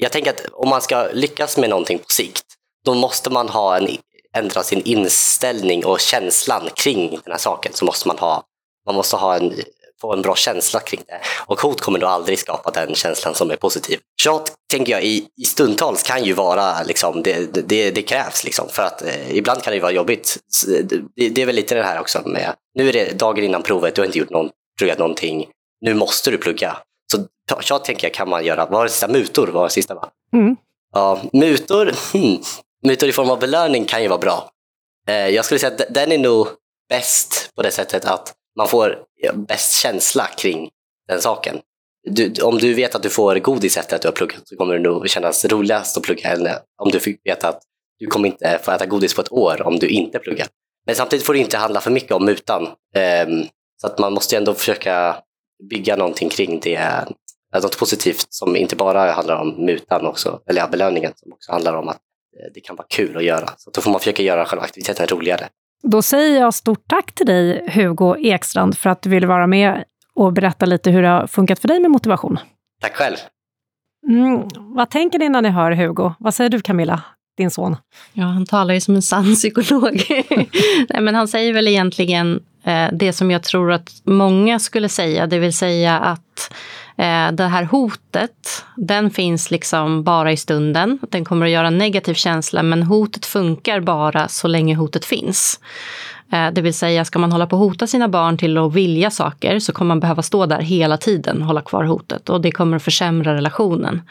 jag 0.00 0.12
tänker 0.12 0.30
att 0.30 0.46
om 0.52 0.68
man 0.68 0.82
ska 0.82 1.08
lyckas 1.12 1.56
med 1.56 1.70
någonting 1.70 1.98
på 1.98 2.08
sikt, 2.08 2.44
då 2.84 2.94
måste 2.94 3.30
man 3.30 3.48
ha 3.48 3.76
en, 3.76 3.88
ändra 4.36 4.62
sin 4.62 4.82
inställning 4.82 5.84
och 5.84 6.00
känslan 6.00 6.68
kring 6.74 7.10
den 7.10 7.32
här 7.32 7.38
saken. 7.38 7.72
Så 7.74 7.84
måste 7.84 8.08
man 8.08 8.18
ha, 8.18 8.42
man 8.86 8.94
måste 8.94 9.16
ha 9.16 9.36
en, 9.36 9.52
få 10.00 10.12
en 10.12 10.22
bra 10.22 10.36
känsla 10.36 10.80
kring 10.80 11.02
det. 11.06 11.20
Och 11.46 11.60
hot 11.60 11.80
kommer 11.80 11.98
då 11.98 12.06
aldrig 12.06 12.38
skapa 12.38 12.70
den 12.70 12.94
känslan 12.94 13.34
som 13.34 13.50
är 13.50 13.56
positiv. 13.56 13.98
Tjat, 14.20 14.52
tänker 14.70 14.92
jag, 14.92 15.04
i, 15.04 15.28
i 15.40 15.44
stundtals 15.44 16.02
kan 16.02 16.24
ju 16.24 16.32
vara, 16.32 16.82
liksom, 16.82 17.22
det, 17.22 17.68
det, 17.68 17.90
det 17.90 18.02
krävs. 18.02 18.44
Liksom, 18.44 18.68
för 18.68 18.82
att 18.82 19.02
eh, 19.02 19.36
ibland 19.36 19.62
kan 19.62 19.72
det 19.72 19.80
vara 19.80 19.92
jobbigt. 19.92 20.38
Det, 21.16 21.28
det, 21.28 21.42
är 21.42 21.46
väl 21.46 21.56
lite 21.56 21.74
det 21.74 21.82
här 21.82 22.00
också 22.00 22.22
med, 22.26 22.54
nu 22.74 22.88
är 22.88 22.92
det 22.92 23.18
dagen 23.18 23.44
innan 23.44 23.62
provet, 23.62 23.94
du 23.94 24.00
har 24.00 24.06
inte 24.06 24.18
gjort 24.18 24.30
någon, 24.30 24.50
pluggat 24.78 24.98
någonting. 24.98 25.46
Nu 25.80 25.94
måste 25.94 26.30
du 26.30 26.38
plugga. 26.38 26.76
Så 27.12 27.24
tjat 27.60 27.84
tänker 27.84 28.06
jag 28.06 28.14
kan 28.14 28.28
man 28.28 28.44
göra. 28.44 28.64
Vad 28.64 28.72
var 28.72 28.84
det 28.84 28.90
sista? 28.90 29.08
Mutor 29.08 29.46
var 29.46 29.64
det 29.64 29.70
sista 29.70 29.94
va? 29.94 30.08
Mm. 30.32 30.56
Ja, 30.94 31.20
mutor, 31.32 31.92
hmm. 32.12 32.42
mutor 32.84 33.08
i 33.08 33.12
form 33.12 33.30
av 33.30 33.38
belöning 33.38 33.84
kan 33.84 34.02
ju 34.02 34.08
vara 34.08 34.18
bra. 34.18 34.50
Eh, 35.08 35.28
jag 35.28 35.44
skulle 35.44 35.58
säga 35.58 35.72
att 35.72 35.94
den 35.94 36.12
är 36.12 36.18
nog 36.18 36.48
bäst 36.88 37.50
på 37.56 37.62
det 37.62 37.70
sättet 37.70 38.04
att 38.04 38.34
man 38.58 38.68
får 38.68 38.98
bäst 39.34 39.72
känsla 39.72 40.26
kring 40.26 40.70
den 41.08 41.20
saken. 41.20 41.60
Du, 42.10 42.32
om 42.42 42.58
du 42.58 42.74
vet 42.74 42.94
att 42.94 43.02
du 43.02 43.10
får 43.10 43.36
godis 43.36 43.76
efter 43.76 43.96
att 43.96 44.02
du 44.02 44.08
har 44.08 44.12
pluggat 44.12 44.48
så 44.48 44.56
kommer 44.56 44.74
det 44.74 44.80
nog 44.80 45.08
kännas 45.08 45.44
roligast 45.44 45.96
att 45.96 46.02
plugga 46.02 46.30
än 46.30 46.48
om 46.82 46.90
du 46.90 47.00
fick 47.00 47.26
veta 47.26 47.48
att 47.48 47.62
du 47.98 48.06
kommer 48.06 48.28
inte 48.28 48.60
få 48.62 48.70
äta 48.70 48.86
godis 48.86 49.14
på 49.14 49.20
ett 49.20 49.32
år 49.32 49.62
om 49.62 49.78
du 49.78 49.88
inte 49.88 50.18
pluggar. 50.18 50.46
Men 50.86 50.94
samtidigt 50.94 51.26
får 51.26 51.32
det 51.32 51.38
inte 51.38 51.56
handla 51.56 51.80
för 51.80 51.90
mycket 51.90 52.12
om 52.12 52.24
mutan. 52.24 52.62
Um, 53.26 53.46
så 53.80 53.86
att 53.86 53.98
man 53.98 54.12
måste 54.12 54.36
ändå 54.36 54.54
försöka 54.54 55.16
bygga 55.70 55.96
någonting 55.96 56.28
kring 56.28 56.60
det, 56.60 56.74
eh, 56.74 57.60
något 57.62 57.78
positivt 57.78 58.26
som 58.30 58.56
inte 58.56 58.76
bara 58.76 59.12
handlar 59.12 59.40
om 59.40 59.64
mutan 59.64 60.06
också, 60.06 60.40
eller 60.46 60.68
belöningen, 60.68 61.12
som 61.16 61.32
också 61.32 61.52
handlar 61.52 61.74
om 61.74 61.88
att 61.88 62.00
eh, 62.40 62.52
det 62.54 62.60
kan 62.60 62.76
vara 62.76 62.86
kul 62.90 63.16
att 63.16 63.24
göra. 63.24 63.50
Så 63.56 63.70
då 63.70 63.80
får 63.80 63.90
man 63.90 64.00
försöka 64.00 64.22
göra 64.22 64.44
själva 64.44 64.64
aktiviteten 64.64 65.06
roligare. 65.06 65.48
Då 65.82 66.02
säger 66.02 66.40
jag 66.40 66.54
stort 66.54 66.82
tack 66.86 67.12
till 67.12 67.26
dig, 67.26 67.70
Hugo 67.70 68.16
Ekstrand, 68.18 68.78
för 68.78 68.90
att 68.90 69.02
du 69.02 69.10
ville 69.10 69.26
vara 69.26 69.46
med 69.46 69.84
och 70.14 70.32
berätta 70.32 70.66
lite 70.66 70.90
hur 70.90 71.02
det 71.02 71.08
har 71.08 71.26
funkat 71.26 71.58
för 71.58 71.68
dig 71.68 71.80
med 71.80 71.90
motivation. 71.90 72.38
Tack 72.80 72.94
själv. 72.96 73.16
Mm, 74.08 74.48
vad 74.56 74.90
tänker 74.90 75.18
ni 75.18 75.28
när 75.28 75.42
ni 75.42 75.48
hör 75.48 75.72
Hugo? 75.72 76.14
Vad 76.18 76.34
säger 76.34 76.50
du 76.50 76.60
Camilla, 76.60 77.02
din 77.36 77.50
son? 77.50 77.76
Ja, 78.12 78.24
han 78.24 78.46
talar 78.46 78.74
ju 78.74 78.80
som 78.80 78.94
en 78.94 79.02
sann 79.02 79.34
psykolog. 79.34 80.02
Nej, 80.88 81.00
men 81.00 81.14
han 81.14 81.28
säger 81.28 81.52
väl 81.52 81.68
egentligen 81.68 82.42
Eh, 82.68 82.88
det 82.92 83.12
som 83.12 83.30
jag 83.30 83.42
tror 83.42 83.72
att 83.72 83.92
många 84.04 84.58
skulle 84.58 84.88
säga, 84.88 85.26
det 85.26 85.38
vill 85.38 85.52
säga 85.52 85.98
att 85.98 86.52
eh, 86.96 87.32
det 87.32 87.44
här 87.44 87.64
hotet, 87.64 88.64
den 88.76 89.10
finns 89.10 89.50
liksom 89.50 90.04
bara 90.04 90.32
i 90.32 90.36
stunden. 90.36 90.98
Den 91.10 91.24
kommer 91.24 91.46
att 91.46 91.52
göra 91.52 91.66
en 91.66 91.78
negativ 91.78 92.14
känsla, 92.14 92.62
men 92.62 92.82
hotet 92.82 93.26
funkar 93.26 93.80
bara 93.80 94.28
så 94.28 94.48
länge 94.48 94.74
hotet 94.74 95.04
finns. 95.04 95.60
Eh, 96.32 96.50
det 96.52 96.60
vill 96.60 96.74
säga, 96.74 97.04
ska 97.04 97.18
man 97.18 97.32
hålla 97.32 97.46
på 97.46 97.56
att 97.56 97.60
hota 97.60 97.86
sina 97.86 98.08
barn 98.08 98.38
till 98.38 98.58
att 98.58 98.74
vilja 98.74 99.10
saker 99.10 99.58
så 99.58 99.72
kommer 99.72 99.88
man 99.88 100.00
behöva 100.00 100.22
stå 100.22 100.46
där 100.46 100.60
hela 100.60 100.96
tiden 100.96 101.40
och 101.40 101.46
hålla 101.46 101.62
kvar 101.62 101.84
hotet 101.84 102.28
och 102.28 102.40
det 102.40 102.52
kommer 102.52 102.76
att 102.76 102.82
försämra 102.82 103.34
relationen. 103.34 104.02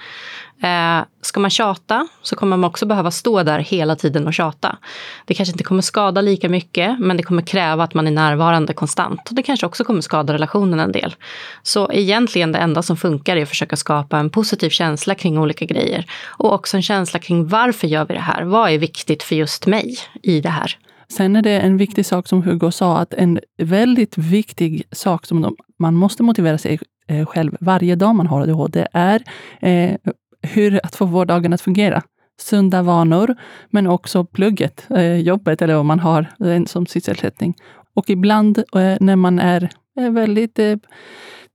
Eh, 0.61 1.05
ska 1.21 1.39
man 1.39 1.49
tjata 1.49 2.07
så 2.21 2.35
kommer 2.35 2.57
man 2.57 2.69
också 2.69 2.85
behöva 2.85 3.11
stå 3.11 3.43
där 3.43 3.59
hela 3.59 3.95
tiden 3.95 4.27
och 4.27 4.33
tjata. 4.33 4.77
Det 5.25 5.33
kanske 5.33 5.51
inte 5.51 5.63
kommer 5.63 5.81
skada 5.81 6.21
lika 6.21 6.49
mycket, 6.49 6.99
men 6.99 7.17
det 7.17 7.23
kommer 7.23 7.41
kräva 7.41 7.83
att 7.83 7.93
man 7.93 8.07
är 8.07 8.11
närvarande 8.11 8.73
konstant. 8.73 9.29
Och 9.29 9.35
det 9.35 9.43
kanske 9.43 9.65
också 9.65 9.83
kommer 9.83 10.01
skada 10.01 10.33
relationen 10.33 10.79
en 10.79 10.91
del. 10.91 11.15
Så 11.63 11.91
egentligen 11.91 12.51
det 12.51 12.59
enda 12.59 12.81
som 12.81 12.97
funkar 12.97 13.37
är 13.37 13.43
att 13.43 13.49
försöka 13.49 13.75
skapa 13.75 14.17
en 14.17 14.29
positiv 14.29 14.69
känsla 14.69 15.15
kring 15.15 15.37
olika 15.37 15.65
grejer. 15.65 16.05
Och 16.25 16.53
också 16.53 16.77
en 16.77 16.83
känsla 16.83 17.19
kring 17.19 17.47
varför 17.47 17.87
gör 17.87 18.05
vi 18.05 18.13
det 18.13 18.19
här? 18.19 18.43
Vad 18.43 18.71
är 18.71 18.77
viktigt 18.77 19.23
för 19.23 19.35
just 19.35 19.65
mig 19.65 19.97
i 20.23 20.41
det 20.41 20.49
här? 20.49 20.77
Sen 21.11 21.35
är 21.35 21.41
det 21.41 21.59
en 21.59 21.77
viktig 21.77 22.05
sak 22.05 22.27
som 22.27 22.43
Hugo 22.43 22.71
sa, 22.71 22.97
att 22.97 23.13
en 23.13 23.39
väldigt 23.57 24.17
viktig 24.17 24.83
sak 24.91 25.25
som 25.25 25.55
man 25.79 25.95
måste 25.95 26.23
motivera 26.23 26.57
sig 26.57 26.79
eh, 27.07 27.25
själv 27.25 27.57
varje 27.59 27.95
dag 27.95 28.15
man 28.15 28.27
har 28.27 28.41
ADHD 28.41 28.87
är 28.93 29.23
eh, 29.59 29.95
hur 30.41 30.79
att 30.85 30.95
få 30.95 31.05
vardagen 31.05 31.53
att 31.53 31.61
fungera. 31.61 32.01
Sunda 32.39 32.81
vanor, 32.81 33.35
men 33.69 33.87
också 33.87 34.25
plugget, 34.25 34.87
eh, 34.89 35.15
jobbet 35.15 35.61
eller 35.61 35.75
vad 35.75 35.85
man 35.85 35.99
har 35.99 36.27
en 36.39 36.67
som 36.67 36.85
sysselsättning. 36.85 37.55
Och 37.95 38.09
ibland 38.09 38.57
eh, 38.57 38.97
när 38.99 39.15
man 39.15 39.39
är 39.39 39.69
eh, 39.99 40.11
väldigt 40.11 40.59
eh, 40.59 40.75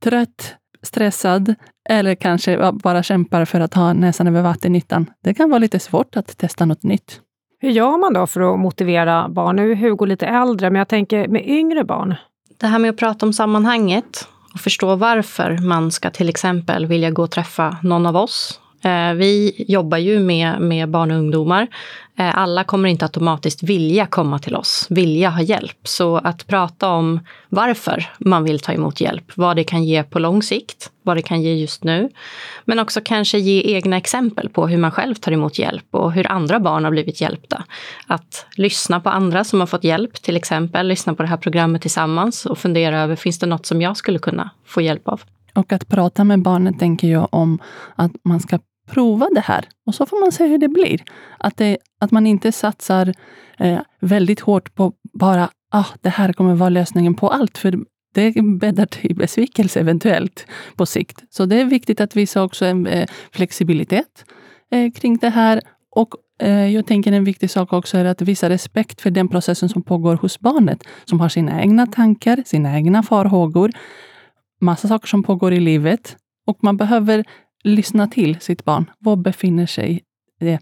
trött, 0.02 0.54
stressad 0.82 1.54
eller 1.88 2.14
kanske 2.14 2.72
bara 2.72 3.02
kämpar 3.02 3.44
för 3.44 3.60
att 3.60 3.74
ha 3.74 3.92
näsan 3.92 4.26
över 4.26 4.42
vattenytan. 4.42 5.10
Det 5.24 5.34
kan 5.34 5.50
vara 5.50 5.58
lite 5.58 5.78
svårt 5.78 6.16
att 6.16 6.38
testa 6.38 6.64
något 6.64 6.82
nytt. 6.82 7.20
Hur 7.62 7.70
gör 7.70 7.98
man 7.98 8.12
då 8.12 8.26
för 8.26 8.54
att 8.54 8.60
motivera 8.60 9.28
barn? 9.28 9.56
Nu 9.56 9.72
är 9.72 9.76
Hugo 9.76 10.04
lite 10.04 10.26
äldre, 10.26 10.70
men 10.70 10.78
jag 10.78 10.88
tänker 10.88 11.28
med 11.28 11.48
yngre 11.48 11.84
barn. 11.84 12.14
Det 12.60 12.66
här 12.66 12.78
med 12.78 12.90
att 12.90 12.96
prata 12.96 13.26
om 13.26 13.32
sammanhanget 13.32 14.28
och 14.54 14.60
förstå 14.60 14.96
varför 14.96 15.58
man 15.58 15.90
ska 15.90 16.10
till 16.10 16.28
exempel 16.28 16.86
vilja 16.86 17.10
gå 17.10 17.22
och 17.22 17.30
träffa 17.30 17.76
någon 17.82 18.06
av 18.06 18.16
oss 18.16 18.60
Eh, 18.84 19.14
vi 19.14 19.64
jobbar 19.68 19.98
ju 19.98 20.20
med, 20.20 20.60
med 20.60 20.88
barn 20.88 21.10
och 21.10 21.16
ungdomar. 21.16 21.66
Eh, 22.18 22.38
alla 22.38 22.64
kommer 22.64 22.88
inte 22.88 23.04
automatiskt 23.04 23.62
vilja 23.62 24.06
komma 24.06 24.38
till 24.38 24.56
oss, 24.56 24.86
vilja 24.90 25.30
ha 25.30 25.42
hjälp. 25.42 25.78
Så 25.88 26.16
att 26.16 26.46
prata 26.46 26.88
om 26.88 27.20
varför 27.48 28.06
man 28.18 28.44
vill 28.44 28.60
ta 28.60 28.72
emot 28.72 29.00
hjälp, 29.00 29.32
vad 29.34 29.56
det 29.56 29.64
kan 29.64 29.84
ge 29.84 30.02
på 30.02 30.18
lång 30.18 30.42
sikt, 30.42 30.90
vad 31.02 31.16
det 31.16 31.22
kan 31.22 31.42
ge 31.42 31.54
just 31.54 31.84
nu. 31.84 32.08
Men 32.64 32.78
också 32.78 33.00
kanske 33.04 33.38
ge 33.38 33.74
egna 33.76 33.96
exempel 33.96 34.48
på 34.48 34.66
hur 34.66 34.78
man 34.78 34.90
själv 34.90 35.14
tar 35.14 35.32
emot 35.32 35.58
hjälp 35.58 35.86
och 35.90 36.12
hur 36.12 36.32
andra 36.32 36.60
barn 36.60 36.84
har 36.84 36.90
blivit 36.90 37.20
hjälpta. 37.20 37.64
Att 38.06 38.46
lyssna 38.56 39.00
på 39.00 39.10
andra 39.10 39.44
som 39.44 39.60
har 39.60 39.66
fått 39.66 39.84
hjälp, 39.84 40.22
till 40.22 40.36
exempel 40.36 40.88
lyssna 40.88 41.14
på 41.14 41.22
det 41.22 41.28
här 41.28 41.36
programmet 41.36 41.82
tillsammans 41.82 42.46
och 42.46 42.58
fundera 42.58 43.00
över, 43.00 43.16
finns 43.16 43.38
det 43.38 43.46
något 43.46 43.66
som 43.66 43.82
jag 43.82 43.96
skulle 43.96 44.18
kunna 44.18 44.50
få 44.66 44.80
hjälp 44.80 45.08
av? 45.08 45.20
Och 45.54 45.72
att 45.72 45.88
prata 45.88 46.24
med 46.24 46.42
barnet 46.42 46.78
tänker 46.78 47.08
jag 47.08 47.28
om 47.30 47.58
att 47.96 48.12
man 48.24 48.40
ska 48.40 48.58
prova 48.86 49.28
det 49.34 49.40
här 49.40 49.64
och 49.86 49.94
så 49.94 50.06
får 50.06 50.20
man 50.20 50.32
se 50.32 50.46
hur 50.46 50.58
det 50.58 50.68
blir. 50.68 51.02
Att, 51.38 51.56
det, 51.56 51.78
att 52.00 52.10
man 52.10 52.26
inte 52.26 52.52
satsar 52.52 53.14
eh, 53.58 53.80
väldigt 54.00 54.40
hårt 54.40 54.74
på 54.74 54.92
bara 55.12 55.50
ah, 55.72 55.86
det 56.00 56.08
här 56.08 56.32
kommer 56.32 56.54
vara 56.54 56.68
lösningen 56.68 57.14
på 57.14 57.28
allt, 57.28 57.58
för 57.58 57.84
det 58.14 58.34
bäddar 58.60 58.86
till 58.86 59.16
besvikelse 59.16 59.80
eventuellt 59.80 60.46
på 60.76 60.86
sikt. 60.86 61.24
Så 61.30 61.46
det 61.46 61.60
är 61.60 61.64
viktigt 61.64 62.00
att 62.00 62.16
visa 62.16 62.42
också 62.42 62.64
en 62.64 62.86
eh, 62.86 63.08
flexibilitet 63.32 64.24
eh, 64.70 64.92
kring 64.92 65.16
det 65.16 65.28
här. 65.28 65.60
Och 65.90 66.08
eh, 66.40 66.74
jag 66.74 66.86
tänker 66.86 67.12
en 67.12 67.24
viktig 67.24 67.50
sak 67.50 67.72
också 67.72 67.98
är 67.98 68.04
att 68.04 68.22
visa 68.22 68.48
respekt 68.48 69.00
för 69.00 69.10
den 69.10 69.28
processen 69.28 69.68
som 69.68 69.82
pågår 69.82 70.16
hos 70.16 70.40
barnet, 70.40 70.84
som 71.04 71.20
har 71.20 71.28
sina 71.28 71.62
egna 71.62 71.86
tankar, 71.86 72.42
sina 72.46 72.76
egna 72.76 73.02
farhågor, 73.02 73.70
massa 74.60 74.88
saker 74.88 75.08
som 75.08 75.22
pågår 75.22 75.52
i 75.52 75.60
livet. 75.60 76.16
Och 76.46 76.58
man 76.62 76.76
behöver 76.76 77.24
lyssna 77.64 78.08
till 78.08 78.40
sitt 78.40 78.64
barn. 78.64 78.90
Var 78.98 79.16
befinner 79.16 79.66
sig 79.66 80.02
det? 80.40 80.58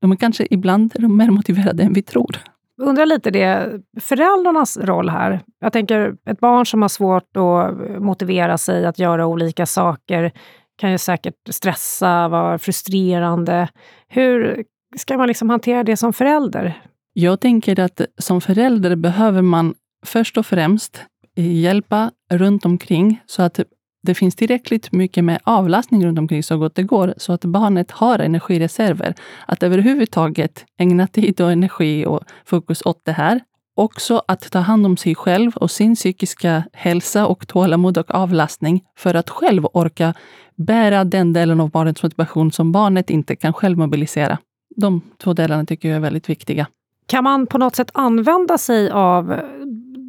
De 0.00 0.12
är 0.12 0.16
kanske 0.16 0.46
ibland 0.50 1.10
mer 1.10 1.30
motiverade 1.30 1.82
än 1.82 1.92
vi 1.92 2.02
tror. 2.02 2.36
undrar 2.82 3.06
lite 3.06 3.30
det, 3.30 3.80
föräldrarnas 4.00 4.76
roll 4.76 5.08
här. 5.08 5.40
Jag 5.60 5.72
tänker 5.72 6.16
ett 6.26 6.40
barn 6.40 6.66
som 6.66 6.82
har 6.82 6.88
svårt 6.88 7.36
att 7.36 8.02
motivera 8.02 8.58
sig 8.58 8.86
att 8.86 8.98
göra 8.98 9.26
olika 9.26 9.66
saker 9.66 10.32
kan 10.76 10.90
ju 10.92 10.98
säkert 10.98 11.34
stressa, 11.50 12.28
vara 12.28 12.58
frustrerande. 12.58 13.68
Hur 14.08 14.64
ska 14.96 15.18
man 15.18 15.28
liksom 15.28 15.50
hantera 15.50 15.84
det 15.84 15.96
som 15.96 16.12
förälder? 16.12 16.82
Jag 17.12 17.40
tänker 17.40 17.80
att 17.80 18.00
som 18.18 18.40
förälder 18.40 18.96
behöver 18.96 19.42
man 19.42 19.74
först 20.06 20.38
och 20.38 20.46
främst 20.46 21.00
hjälpa 21.36 22.10
runt 22.30 22.64
omkring 22.64 23.20
så 23.26 23.42
att 23.42 23.60
det 24.04 24.14
finns 24.14 24.36
tillräckligt 24.36 24.92
mycket 24.92 25.24
med 25.24 25.38
avlastning 25.44 26.06
runt 26.06 26.18
omkring 26.18 26.42
så 26.42 26.58
gott 26.58 26.74
det 26.74 26.82
går, 26.82 27.14
så 27.16 27.32
att 27.32 27.44
barnet 27.44 27.90
har 27.90 28.18
energireserver. 28.18 29.14
Att 29.46 29.62
överhuvudtaget 29.62 30.64
ägna 30.78 31.06
tid 31.06 31.40
och 31.40 31.52
energi 31.52 32.06
och 32.06 32.20
fokus 32.44 32.82
åt 32.82 33.00
det 33.04 33.12
här. 33.12 33.40
Också 33.76 34.22
att 34.28 34.50
ta 34.50 34.58
hand 34.58 34.86
om 34.86 34.96
sig 34.96 35.14
själv 35.14 35.56
och 35.56 35.70
sin 35.70 35.94
psykiska 35.94 36.64
hälsa 36.72 37.26
och 37.26 37.48
tålamod 37.48 37.98
och 37.98 38.14
avlastning 38.14 38.82
för 38.98 39.14
att 39.14 39.30
själv 39.30 39.66
orka 39.72 40.14
bära 40.56 41.04
den 41.04 41.32
delen 41.32 41.60
av 41.60 41.70
barnets 41.70 42.02
motivation 42.02 42.52
som 42.52 42.72
barnet 42.72 43.10
inte 43.10 43.36
kan 43.36 43.52
själv 43.52 43.78
mobilisera. 43.78 44.38
De 44.76 45.00
två 45.22 45.32
delarna 45.32 45.64
tycker 45.64 45.88
jag 45.88 45.96
är 45.96 46.00
väldigt 46.00 46.28
viktiga. 46.28 46.66
Kan 47.06 47.24
man 47.24 47.46
på 47.46 47.58
något 47.58 47.76
sätt 47.76 47.90
använda 47.94 48.58
sig 48.58 48.90
av 48.90 49.40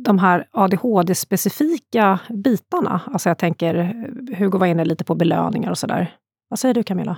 de 0.05 0.19
här 0.19 0.47
ADHD-specifika 0.51 2.19
bitarna? 2.29 3.01
Alltså 3.13 3.29
jag 3.29 3.37
tänker, 3.37 3.73
Hugo 4.37 4.57
var 4.57 4.67
inne 4.67 4.85
lite 4.85 5.03
på 5.03 5.15
belöningar 5.15 5.71
och 5.71 5.77
sådär. 5.77 6.15
Vad 6.49 6.59
säger 6.59 6.73
du 6.73 6.83
Camilla? 6.83 7.17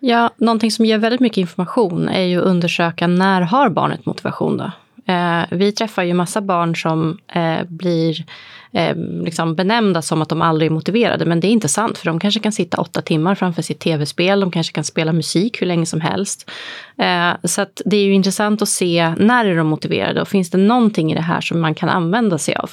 Ja, 0.00 0.30
någonting 0.36 0.70
som 0.70 0.84
ger 0.84 0.98
väldigt 0.98 1.20
mycket 1.20 1.38
information 1.38 2.08
är 2.08 2.22
ju 2.22 2.38
att 2.38 2.44
undersöka 2.44 3.06
när 3.06 3.40
har 3.40 3.68
barnet 3.68 4.06
motivation 4.06 4.56
då? 4.56 4.70
Eh, 5.12 5.42
vi 5.50 5.72
träffar 5.72 6.02
ju 6.02 6.14
massa 6.14 6.40
barn 6.40 6.76
som 6.76 7.18
eh, 7.32 7.64
blir 7.68 8.24
eh, 8.72 8.96
liksom 9.24 9.54
benämnda 9.54 10.02
som 10.02 10.22
att 10.22 10.28
de 10.28 10.42
aldrig 10.42 10.70
är 10.70 10.74
motiverade. 10.74 11.24
Men 11.24 11.40
det 11.40 11.46
är 11.46 11.50
inte 11.50 11.68
sant, 11.68 11.98
för 11.98 12.06
de 12.06 12.20
kanske 12.20 12.40
kan 12.40 12.52
sitta 12.52 12.80
åtta 12.80 13.02
timmar 13.02 13.34
framför 13.34 13.62
sitt 13.62 13.80
tv-spel. 13.80 14.40
De 14.40 14.50
kanske 14.50 14.72
kan 14.72 14.84
spela 14.84 15.12
musik 15.12 15.62
hur 15.62 15.66
länge 15.66 15.86
som 15.86 16.00
helst. 16.00 16.50
Eh, 16.98 17.30
så 17.44 17.66
det 17.84 17.96
är 17.96 18.04
ju 18.04 18.14
intressant 18.14 18.62
att 18.62 18.68
se 18.68 19.14
när 19.18 19.44
är 19.44 19.56
de 19.56 19.66
motiverade 19.66 20.20
och 20.20 20.28
finns 20.28 20.50
det 20.50 20.58
någonting 20.58 21.12
i 21.12 21.14
det 21.14 21.20
här 21.20 21.40
som 21.40 21.60
man 21.60 21.74
kan 21.74 21.88
använda 21.88 22.38
sig 22.38 22.54
av. 22.54 22.70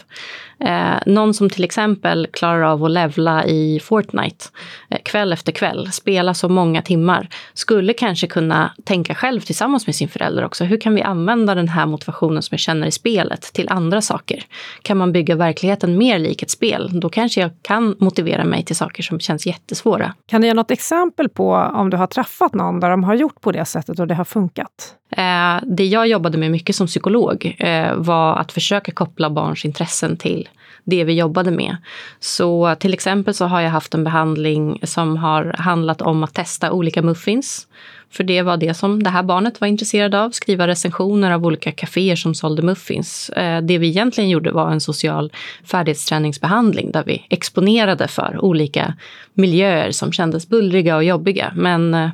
Eh, 0.59 0.97
någon 1.05 1.33
som 1.33 1.49
till 1.49 1.63
exempel 1.63 2.27
klarar 2.33 2.61
av 2.61 2.83
att 2.83 2.91
levla 2.91 3.45
i 3.45 3.79
Fortnite 3.83 4.45
eh, 4.89 4.97
kväll 5.03 5.33
efter 5.33 5.51
kväll, 5.51 5.91
spela 5.91 6.33
så 6.33 6.49
många 6.49 6.81
timmar, 6.81 7.29
skulle 7.53 7.93
kanske 7.93 8.27
kunna 8.27 8.73
tänka 8.83 9.15
själv 9.15 9.41
tillsammans 9.41 9.87
med 9.87 9.95
sin 9.95 10.07
förälder 10.07 10.45
också. 10.45 10.63
Hur 10.63 10.81
kan 10.81 10.95
vi 10.95 11.01
använda 11.01 11.55
den 11.55 11.67
här 11.67 11.85
motivationen 11.85 12.41
som 12.43 12.53
jag 12.53 12.59
känner 12.59 12.87
i 12.87 12.91
spelet 12.91 13.41
till 13.41 13.69
andra 13.69 14.01
saker? 14.01 14.43
Kan 14.81 14.97
man 14.97 15.11
bygga 15.11 15.35
verkligheten 15.35 15.84
mer 15.87 16.19
lik 16.19 16.43
ett 16.43 16.49
spel? 16.49 16.99
Då 16.99 17.09
kanske 17.09 17.41
jag 17.41 17.51
kan 17.61 17.95
motivera 17.99 18.43
mig 18.43 18.63
till 18.63 18.75
saker 18.75 19.03
som 19.03 19.19
känns 19.19 19.45
jättesvåra. 19.45 20.13
Kan 20.25 20.41
du 20.41 20.47
ge 20.47 20.53
något 20.53 20.71
exempel 20.71 21.29
på 21.29 21.53
om 21.53 21.89
du 21.89 21.97
har 21.97 22.07
träffat 22.07 22.53
någon 22.53 22.79
där 22.79 22.89
de 22.89 23.03
har 23.03 23.15
gjort 23.15 23.41
på 23.41 23.51
det 23.51 23.65
sättet 23.65 23.99
och 23.99 24.07
det 24.07 24.15
har 24.15 24.25
funkat? 24.25 24.95
Eh, 25.11 25.57
det 25.63 25.85
jag 25.85 26.07
jobbade 26.07 26.37
med 26.37 26.51
mycket 26.51 26.75
som 26.75 26.87
psykolog 26.87 27.55
eh, 27.59 27.95
var 27.95 28.35
att 28.35 28.51
försöka 28.51 28.91
koppla 28.91 29.29
barns 29.29 29.65
intressen 29.65 30.17
till 30.17 30.49
det 30.83 31.03
vi 31.03 31.13
jobbade 31.13 31.51
med. 31.51 31.77
Så 32.19 32.75
till 32.79 32.93
exempel 32.93 33.33
så 33.33 33.45
har 33.45 33.61
jag 33.61 33.69
haft 33.69 33.93
en 33.93 34.03
behandling 34.03 34.79
som 34.83 35.17
har 35.17 35.55
handlat 35.57 36.01
om 36.01 36.23
att 36.23 36.33
testa 36.33 36.71
olika 36.71 37.01
muffins. 37.01 37.67
För 38.15 38.23
det 38.23 38.41
var 38.41 38.57
det 38.57 38.73
som 38.73 39.03
det 39.03 39.09
här 39.09 39.23
barnet 39.23 39.61
var 39.61 39.67
intresserad 39.67 40.15
av, 40.15 40.29
skriva 40.31 40.67
recensioner 40.67 41.31
av 41.31 41.45
olika 41.45 41.71
kaféer 41.71 42.15
som 42.15 42.35
sålde 42.35 42.61
muffins. 42.61 43.29
Eh, 43.29 43.61
det 43.61 43.77
vi 43.77 43.87
egentligen 43.87 44.29
gjorde 44.29 44.51
var 44.51 44.71
en 44.71 44.81
social 44.81 45.31
färdighetsträningsbehandling 45.63 46.91
där 46.91 47.03
vi 47.03 47.25
exponerade 47.29 48.07
för 48.07 48.37
olika 48.41 48.93
miljöer 49.33 49.91
som 49.91 50.11
kändes 50.11 50.49
bullriga 50.49 50.95
och 50.95 51.03
jobbiga. 51.03 51.53
Men 51.55 51.93
eh, 51.93 52.09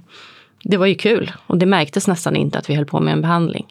det 0.63 0.77
var 0.77 0.85
ju 0.85 0.95
kul 0.95 1.31
och 1.47 1.57
det 1.57 1.65
märktes 1.65 2.07
nästan 2.07 2.35
inte 2.35 2.59
att 2.59 2.69
vi 2.69 2.75
höll 2.75 2.85
på 2.85 2.99
med 2.99 3.13
en 3.13 3.21
behandling. 3.21 3.65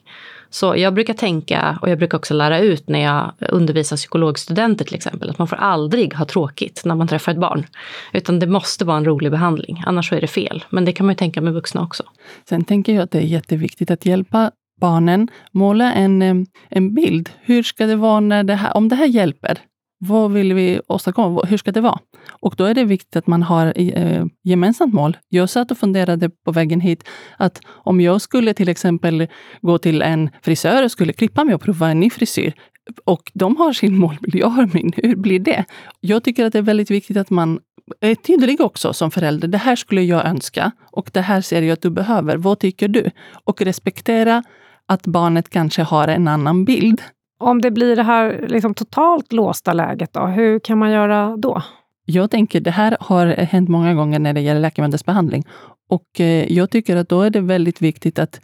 Så 0.51 0.77
jag 0.77 0.95
brukar 0.95 1.15
tänka, 1.15 1.79
och 1.83 1.89
jag 1.89 1.99
brukar 1.99 2.19
också 2.19 2.35
lära 2.35 2.59
ut 2.59 2.89
när 2.89 3.01
jag 3.01 3.33
undervisar 3.39 3.97
psykologstudenter 3.97 4.85
till 4.85 4.95
exempel, 4.95 5.31
att 5.31 5.39
man 5.39 5.49
får 5.49 5.57
aldrig 5.57 6.15
ha 6.15 6.25
tråkigt 6.25 6.83
när 6.85 6.95
man 6.95 7.09
träffar 7.09 7.33
ett 7.33 7.39
barn. 7.39 7.67
Utan 8.13 8.39
det 8.39 8.47
måste 8.47 8.85
vara 8.85 8.97
en 8.97 9.05
rolig 9.05 9.31
behandling, 9.31 9.83
annars 9.87 10.09
så 10.09 10.15
är 10.15 10.21
det 10.21 10.27
fel. 10.27 10.65
Men 10.71 10.85
det 10.85 10.93
kan 10.93 11.07
man 11.07 11.13
ju 11.13 11.17
tänka 11.17 11.41
med 11.41 11.53
vuxna 11.53 11.83
också. 11.83 12.03
Sen 12.49 12.65
tänker 12.65 12.95
jag 12.95 13.03
att 13.03 13.11
det 13.11 13.19
är 13.19 13.23
jätteviktigt 13.23 13.91
att 13.91 14.07
hjälpa 14.07 14.51
barnen 14.81 15.29
måla 15.53 15.93
en, 15.93 16.23
eh, 16.23 16.35
en 16.69 16.95
bild. 16.95 17.31
Hur 17.41 17.63
ska 17.63 17.87
det 17.87 17.97
vara 17.97 18.21
när 18.21 18.45
det 18.45 18.55
här, 18.55 18.77
om 18.77 18.89
det 18.89 18.97
här 18.97 19.07
hjälper? 19.07 19.59
Vad 20.03 20.33
vill 20.33 20.55
vi 20.55 20.81
åstadkomma? 20.89 21.43
Hur 21.45 21.57
ska 21.57 21.73
det 21.73 21.81
vara? 21.81 21.99
Och 22.41 22.55
då 22.57 22.65
är 22.65 22.75
det 22.75 22.85
viktigt 22.85 23.17
att 23.17 23.27
man 23.27 23.43
har 23.43 23.73
eh, 23.77 24.25
gemensamt 24.43 24.95
mål. 24.95 25.17
Jag 25.29 25.51
satt 25.51 25.71
och 25.71 25.79
funderade 25.79 26.31
på 26.45 26.53
vägen 26.53 26.81
hit 26.81 27.05
att 27.37 27.61
om 27.67 28.01
jag 28.01 28.21
skulle 28.21 28.55
till 28.55 28.69
exempel 28.69 29.27
gå 29.63 29.79
till 29.79 30.03
en 30.03 30.31
frisör 30.43 30.85
och 30.85 30.91
skulle 30.91 31.13
klippa 31.13 31.45
mig 31.45 31.55
och 31.55 31.61
prova 31.61 31.91
en 31.91 32.01
ny 32.01 32.11
frisyr 32.11 32.55
och 33.05 33.31
de 33.35 33.57
har 33.57 33.73
sin 33.73 33.99
målbild, 33.99 34.35
jag 34.35 34.49
har 34.49 34.71
min. 34.73 34.93
Hur 34.97 35.17
blir 35.17 35.39
det? 35.39 35.65
Jag 36.01 36.25
tycker 36.25 36.45
att 36.45 36.53
det 36.53 36.59
är 36.59 36.63
väldigt 36.63 36.91
viktigt 36.91 37.17
att 37.17 37.31
man 37.31 37.61
är 38.01 38.15
tydlig 38.15 38.61
också 38.61 38.93
som 38.93 39.11
förälder. 39.11 39.49
Det 39.49 39.59
här 39.59 39.77
skulle 39.77 40.03
jag 40.03 40.27
önska 40.27 40.71
och 40.93 41.11
det 41.13 41.21
här 41.21 41.41
ser 41.41 41.63
jag 41.63 41.73
att 41.73 41.83
du 41.83 41.91
behöver. 41.91 42.37
Vad 42.37 42.59
tycker 42.59 42.89
du? 42.89 43.11
Och 43.45 43.63
respektera 43.63 44.43
att 44.87 45.07
barnet 45.07 45.51
kanske 45.51 45.83
har 45.83 46.09
en 46.09 46.29
annan 46.29 46.65
bild 46.65 47.03
om 47.41 47.61
det 47.61 47.71
blir 47.71 47.97
det 47.97 48.03
här 48.03 48.47
liksom 48.49 48.75
totalt 48.75 49.33
låsta 49.33 49.73
läget, 49.73 50.13
då, 50.13 50.27
hur 50.27 50.59
kan 50.59 50.79
man 50.79 50.91
göra 50.91 51.37
då? 51.37 51.63
Jag 52.05 52.31
tänker, 52.31 52.61
det 52.61 52.71
här 52.71 52.97
har 53.01 53.27
hänt 53.27 53.69
många 53.69 53.95
gånger 53.95 54.19
när 54.19 54.33
det 54.33 54.41
gäller 54.41 54.61
läkemedelsbehandling. 54.61 55.45
Och 55.91 56.21
eh, 56.21 56.53
jag 56.53 56.71
tycker 56.71 56.97
att 56.97 57.09
då 57.09 57.23
är 57.23 57.31
det 57.31 57.41
väldigt 57.41 57.83
viktigt 57.83 58.19
att 58.19 58.41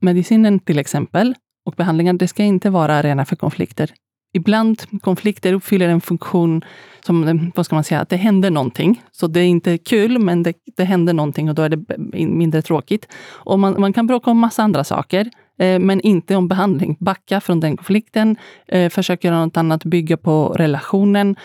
medicinen 0.00 0.60
till 0.60 0.78
exempel 0.78 1.34
och 1.64 1.74
behandlingen, 1.76 2.18
det 2.18 2.28
ska 2.28 2.42
inte 2.42 2.70
vara 2.70 2.94
arena 2.94 3.24
för 3.24 3.36
konflikter. 3.36 3.90
Ibland 4.34 5.00
konflikter 5.00 5.52
uppfyller 5.52 5.88
en 5.88 6.00
funktion 6.00 6.64
som, 7.06 7.28
eh, 7.28 7.34
vad 7.54 7.66
ska 7.66 7.74
man 7.74 7.84
säga, 7.84 8.00
att 8.00 8.08
det 8.08 8.16
händer 8.16 8.50
någonting. 8.50 9.02
Så 9.12 9.26
det 9.26 9.40
är 9.40 9.46
inte 9.46 9.78
kul, 9.78 10.18
men 10.18 10.42
det, 10.42 10.52
det 10.76 10.84
händer 10.84 11.12
någonting 11.12 11.48
och 11.48 11.54
då 11.54 11.62
är 11.62 11.68
det 11.68 11.98
mindre 12.26 12.62
tråkigt. 12.62 13.08
Och 13.28 13.58
man, 13.58 13.80
man 13.80 13.92
kan 13.92 14.06
bråka 14.06 14.30
om 14.30 14.38
massa 14.38 14.62
andra 14.62 14.84
saker. 14.84 15.30
Eh, 15.58 15.78
men 15.78 16.00
inte 16.00 16.36
om 16.36 16.48
behandling. 16.48 16.96
Backa 17.00 17.40
från 17.40 17.60
den 17.60 17.76
konflikten, 17.76 18.36
eh, 18.68 18.90
försök 18.90 19.24
göra 19.24 19.44
något 19.44 19.56
annat, 19.56 19.84
bygga 19.84 20.16
på 20.16 20.48
relationen. 20.48 21.36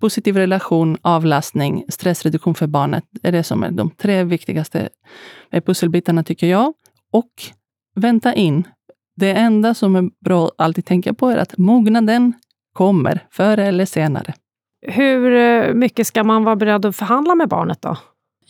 Positiv 0.00 0.36
relation, 0.36 0.96
avlastning, 1.02 1.84
stressreduktion 1.88 2.54
för 2.54 2.66
barnet 2.66 3.04
är 3.22 3.32
det 3.32 3.42
som 3.42 3.62
är 3.62 3.70
de 3.70 3.90
tre 3.90 4.24
viktigaste 4.24 4.88
eh, 5.50 5.62
pusselbitarna 5.62 6.24
tycker 6.24 6.46
jag. 6.46 6.74
Och 7.12 7.32
vänta 7.94 8.34
in. 8.34 8.68
Det 9.16 9.32
enda 9.32 9.74
som 9.74 9.96
är 9.96 10.10
bra 10.24 10.46
att 10.46 10.52
alltid 10.56 10.84
tänka 10.84 11.14
på 11.14 11.28
är 11.28 11.36
att 11.36 11.58
mognaden 11.58 12.32
kommer 12.72 13.26
förr 13.30 13.58
eller 13.58 13.84
senare. 13.84 14.34
Hur 14.86 15.74
mycket 15.74 16.06
ska 16.06 16.24
man 16.24 16.44
vara 16.44 16.56
beredd 16.56 16.86
att 16.86 16.96
förhandla 16.96 17.34
med 17.34 17.48
barnet 17.48 17.82
då? 17.82 17.96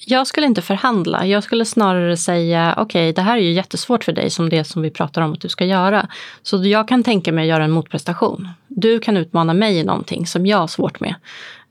Jag 0.06 0.26
skulle 0.26 0.46
inte 0.46 0.62
förhandla. 0.62 1.26
Jag 1.26 1.44
skulle 1.44 1.64
snarare 1.64 2.16
säga, 2.16 2.74
okej, 2.78 3.10
okay, 3.10 3.12
det 3.12 3.22
här 3.22 3.36
är 3.36 3.42
ju 3.42 3.52
jättesvårt 3.52 4.04
för 4.04 4.12
dig 4.12 4.30
som 4.30 4.48
det 4.48 4.64
som 4.64 4.82
vi 4.82 4.90
pratar 4.90 5.22
om 5.22 5.32
att 5.32 5.40
du 5.40 5.48
ska 5.48 5.64
göra. 5.64 6.08
Så 6.42 6.64
jag 6.64 6.88
kan 6.88 7.02
tänka 7.02 7.32
mig 7.32 7.42
att 7.42 7.48
göra 7.48 7.64
en 7.64 7.70
motprestation. 7.70 8.48
Du 8.68 8.98
kan 8.98 9.16
utmana 9.16 9.54
mig 9.54 9.76
i 9.78 9.84
någonting 9.84 10.26
som 10.26 10.46
jag 10.46 10.58
har 10.58 10.66
svårt 10.66 11.00
med. 11.00 11.14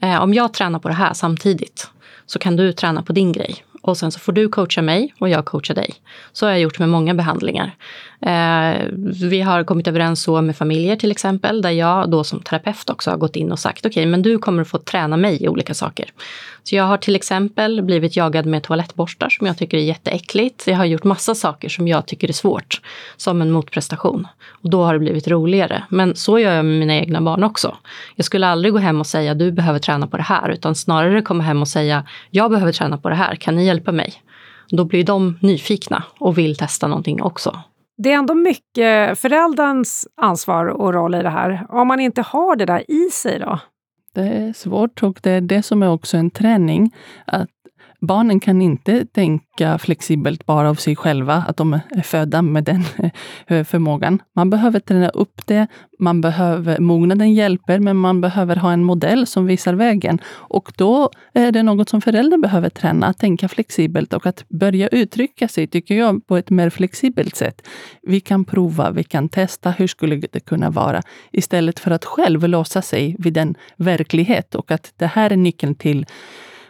Eh, 0.01 0.21
om 0.21 0.33
jag 0.33 0.53
tränar 0.53 0.79
på 0.79 0.88
det 0.88 0.93
här 0.93 1.13
samtidigt 1.13 1.89
så 2.25 2.39
kan 2.39 2.55
du 2.55 2.73
träna 2.73 3.03
på 3.03 3.13
din 3.13 3.31
grej. 3.31 3.63
och 3.83 3.97
sen 3.97 4.11
så 4.11 4.19
får 4.19 4.33
du 4.33 4.50
coacha 4.50 4.81
mig 4.81 5.13
och 5.19 5.29
jag 5.29 5.45
coachar 5.45 5.75
dig. 5.75 5.93
Så 6.33 6.45
har 6.45 6.51
jag 6.51 6.61
gjort 6.61 6.79
med 6.79 6.89
många 6.89 7.13
behandlingar. 7.13 7.75
Eh, 8.21 8.85
vi 9.29 9.41
har 9.41 9.63
kommit 9.63 9.88
överens 9.88 10.23
så 10.23 10.41
med 10.41 10.57
familjer 10.57 10.95
till 10.95 11.11
exempel, 11.11 11.61
där 11.61 11.69
jag 11.69 12.09
då 12.09 12.23
som 12.23 12.39
terapeut 12.39 12.89
också 12.89 13.09
har 13.09 13.17
gått 13.17 13.35
in 13.35 13.51
och 13.51 13.59
sagt 13.59 13.85
okej, 13.85 13.89
okay, 13.89 14.05
men 14.05 14.21
du 14.21 14.38
kommer 14.38 14.61
att 14.61 14.67
få 14.67 14.77
träna 14.77 15.17
mig 15.17 15.43
i 15.43 15.47
olika 15.47 15.73
saker. 15.73 16.11
Så 16.63 16.75
jag 16.75 16.84
har 16.84 16.98
till 16.98 17.15
exempel 17.15 17.82
blivit 17.82 18.15
jagad 18.15 18.46
med 18.46 18.63
toalettborstar 18.63 19.30
som 19.30 19.48
jag 19.48 19.58
tycker 19.58 19.77
är 19.77 19.82
jätteäckligt. 19.82 20.68
Jag 20.68 20.77
har 20.77 20.86
gjort 20.86 21.03
massa 21.03 21.36
saker 21.36 21.70
som 21.70 21.88
jag 21.88 22.06
tycker 22.06 22.30
är 22.30 22.34
svårt, 22.34 22.82
som 23.18 23.41
en 23.41 23.51
motprestation. 23.51 24.27
Och 24.63 24.70
då 24.70 24.84
har 24.84 24.94
det 24.94 25.00
blivit 25.00 25.27
roligare. 25.27 25.84
Men 25.89 26.15
så 26.15 26.39
gör 26.39 26.53
jag 26.53 26.65
med 26.65 26.80
mina 26.80 26.96
egna 26.96 27.22
barn 27.22 27.44
också. 27.44 27.77
Jag 28.15 28.25
skulle 28.25 28.48
aldrig 28.48 28.74
gå 28.74 28.80
hem 28.80 29.00
och 29.00 29.08
säga 29.08 29.34
du 29.34 29.51
behöver 29.51 29.80
träna 29.80 30.08
på 30.08 30.18
det 30.18 30.24
här, 30.24 30.50
utan 30.50 30.75
snarare 30.75 31.22
komma 31.22 31.44
hem 31.44 31.62
och 31.62 31.68
säga 31.68 32.06
jag 32.30 32.51
behöver 32.51 32.72
träna 32.72 32.98
på 32.98 33.10
det 33.10 33.15
här, 33.15 33.36
kan 33.36 33.56
ni 33.56 33.65
hjälpa 33.65 33.91
mig? 33.91 34.13
Då 34.70 34.86
blir 34.86 35.03
de 35.03 35.38
nyfikna 35.41 36.03
och 36.20 36.38
vill 36.38 36.58
testa 36.58 36.88
någonting 36.88 37.22
också. 37.22 37.60
Det 37.98 38.12
är 38.12 38.18
ändå 38.18 38.34
mycket 38.34 39.20
förälderns 39.20 40.08
ansvar 40.22 40.65
och 40.65 40.94
roll 40.94 41.15
i 41.15 41.22
det 41.22 41.30
här. 41.30 41.65
Om 41.70 41.88
man 41.88 42.00
inte 42.00 42.22
har 42.22 42.56
det 42.56 42.65
där 42.65 42.91
i 42.91 43.10
sig 43.12 43.39
då? 43.39 43.60
Det 44.13 44.27
är 44.27 44.53
svårt 44.53 45.03
och 45.03 45.20
det 45.24 45.32
är 45.32 45.41
det 45.41 45.63
som 45.63 45.84
är 45.84 45.89
också 45.89 46.18
en 46.18 46.32
träning. 46.32 46.96
Att 47.25 47.50
barnen 48.01 48.39
kan 48.39 48.62
inte 48.62 49.05
tänka 49.05 49.77
flexibelt 49.77 50.46
bara 50.46 50.70
av 50.70 50.75
sig 50.75 50.96
själva, 50.96 51.43
att 51.48 51.58
de 51.58 51.74
är 51.74 52.01
födda 52.01 52.41
med 52.41 52.63
den 52.63 52.84
eh, 53.48 53.63
förmågan. 53.63 54.22
Man 54.36 54.50
behöver 54.50 54.79
träna 54.79 55.10
upp 55.10 55.41
det, 55.46 55.67
man 56.00 56.22
behöver, 56.22 56.79
mognaden 56.79 57.34
hjälper, 57.34 57.79
men 57.79 57.98
man 57.98 58.22
behöver 58.22 58.55
ha 58.55 58.74
en 58.74 58.84
modell 58.84 59.27
som 59.27 59.46
visar 59.46 59.74
vägen. 59.74 60.20
Och 60.27 60.74
då 60.77 61.10
är 61.34 61.51
det 61.51 61.63
något 61.63 61.89
som 61.89 62.01
föräldrar 62.01 62.38
behöver 62.38 62.70
träna, 62.70 63.08
att 63.08 63.17
tänka 63.17 63.48
flexibelt 63.48 64.13
och 64.13 64.25
att 64.25 64.46
börja 64.50 64.88
uttrycka 64.88 65.48
sig, 65.48 65.67
tycker 65.67 65.96
jag, 65.96 66.27
på 66.27 66.38
ett 66.38 66.50
mer 66.50 66.70
flexibelt 66.70 67.36
sätt. 67.36 67.67
Vi 68.01 68.20
kan 68.20 68.46
prova, 68.46 68.91
vi 68.91 69.03
kan 69.03 69.29
testa, 69.29 69.72
hur 69.72 69.88
skulle 69.88 70.15
det 70.15 70.39
kunna 70.39 70.70
vara? 70.70 71.01
Istället 71.31 71.79
för 71.79 71.91
att 71.91 72.05
själv 72.05 72.48
låsa 72.48 72.81
sig 72.81 73.15
vid 73.20 73.38
en 73.38 73.55
verklighet 73.77 74.55
och 74.55 74.72
att 74.72 74.93
det 74.98 75.08
här 75.08 75.31
är 75.31 75.38
nyckeln 75.38 75.75
till 75.75 76.05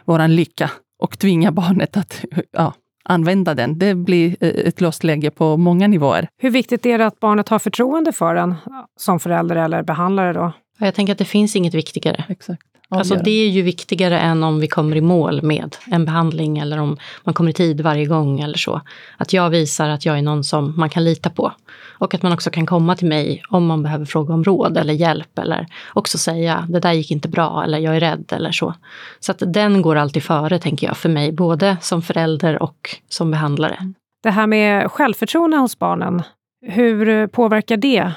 vår 0.04 0.28
lycka 0.28 0.70
och 1.02 1.18
tvinga 1.18 1.52
barnet 1.52 1.96
att 1.96 2.24
ja, 2.52 2.74
använda 3.04 3.54
den. 3.54 3.78
Det 3.78 3.94
blir 3.94 4.36
eh, 4.40 4.48
ett 4.48 4.80
låst 4.80 5.04
läge 5.04 5.30
på 5.30 5.56
många 5.56 5.88
nivåer. 5.88 6.28
Hur 6.38 6.50
viktigt 6.50 6.86
är 6.86 6.98
det 6.98 7.06
att 7.06 7.20
barnet 7.20 7.48
har 7.48 7.58
förtroende 7.58 8.12
för 8.12 8.34
en 8.34 8.54
som 8.96 9.20
förälder 9.20 9.56
eller 9.56 9.82
behandlare 9.82 10.32
då? 10.32 10.52
Jag 10.78 10.94
tänker 10.94 11.12
att 11.12 11.18
det 11.18 11.24
finns 11.24 11.56
inget 11.56 11.74
viktigare. 11.74 12.24
Exakt. 12.28 12.62
Alltså 12.98 13.14
det 13.14 13.30
är 13.30 13.48
ju 13.48 13.62
viktigare 13.62 14.20
än 14.20 14.42
om 14.42 14.60
vi 14.60 14.68
kommer 14.68 14.96
i 14.96 15.00
mål 15.00 15.42
med 15.42 15.76
en 15.86 16.04
behandling 16.04 16.58
eller 16.58 16.78
om 16.78 16.96
man 17.24 17.34
kommer 17.34 17.50
i 17.50 17.54
tid 17.54 17.80
varje 17.80 18.06
gång 18.06 18.40
eller 18.40 18.58
så. 18.58 18.80
Att 19.16 19.32
jag 19.32 19.50
visar 19.50 19.88
att 19.88 20.06
jag 20.06 20.18
är 20.18 20.22
någon 20.22 20.44
som 20.44 20.74
man 20.76 20.90
kan 20.90 21.04
lita 21.04 21.30
på. 21.30 21.52
Och 21.98 22.14
att 22.14 22.22
man 22.22 22.32
också 22.32 22.50
kan 22.50 22.66
komma 22.66 22.96
till 22.96 23.08
mig 23.08 23.42
om 23.48 23.66
man 23.66 23.82
behöver 23.82 24.04
fråga 24.04 24.34
om 24.34 24.44
råd 24.44 24.78
eller 24.78 24.94
hjälp 24.94 25.38
eller 25.38 25.66
också 25.94 26.18
säga 26.18 26.66
det 26.68 26.80
där 26.80 26.92
gick 26.92 27.10
inte 27.10 27.28
bra 27.28 27.62
eller 27.64 27.78
jag 27.78 27.96
är 27.96 28.00
rädd 28.00 28.32
eller 28.32 28.52
så. 28.52 28.74
Så 29.20 29.32
att 29.32 29.42
den 29.46 29.82
går 29.82 29.96
alltid 29.96 30.22
före 30.22 30.58
tänker 30.58 30.86
jag 30.86 30.96
för 30.96 31.08
mig, 31.08 31.32
både 31.32 31.76
som 31.80 32.02
förälder 32.02 32.62
och 32.62 32.90
som 33.08 33.30
behandlare. 33.30 33.92
Det 34.22 34.30
här 34.30 34.46
med 34.46 34.90
självförtroende 34.90 35.56
hos 35.56 35.78
barnen, 35.78 36.22
hur 36.66 37.26
påverkar 37.26 37.76
det 37.76 38.12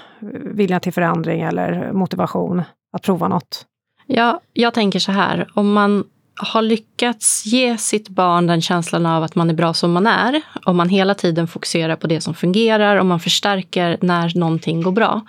viljan 0.56 0.82
till 0.82 0.94
förändring 0.94 1.42
eller 1.42 1.92
motivation 1.94 2.62
att 2.94 3.02
prova 3.02 3.28
något? 3.28 3.66
Ja, 4.08 4.42
jag 4.54 4.74
tänker 4.74 5.00
så 5.00 5.12
här, 5.12 5.48
om 5.54 5.74
man 5.74 6.04
har 6.36 6.62
lyckats 6.62 7.46
ge 7.46 7.78
sitt 7.78 8.10
barn 8.10 8.48
den 8.48 8.62
känslan 8.62 9.06
av 9.06 9.24
att 9.24 9.36
man 9.36 9.50
är 9.50 9.54
bra 9.54 9.74
som 9.74 9.92
man 9.92 10.08
är, 10.08 10.42
om 10.66 10.78
man 10.78 10.90
hela 10.90 11.14
tiden 11.14 11.48
fokuserar 11.48 11.96
på 11.96 12.08
det 12.08 12.22
som 12.22 12.34
fungerar, 12.34 12.96
och 12.96 13.06
man 13.06 13.20
förstärker 13.20 13.98
när 14.02 14.38
någonting 14.38 14.82
går 14.82 14.92
bra, 14.92 15.22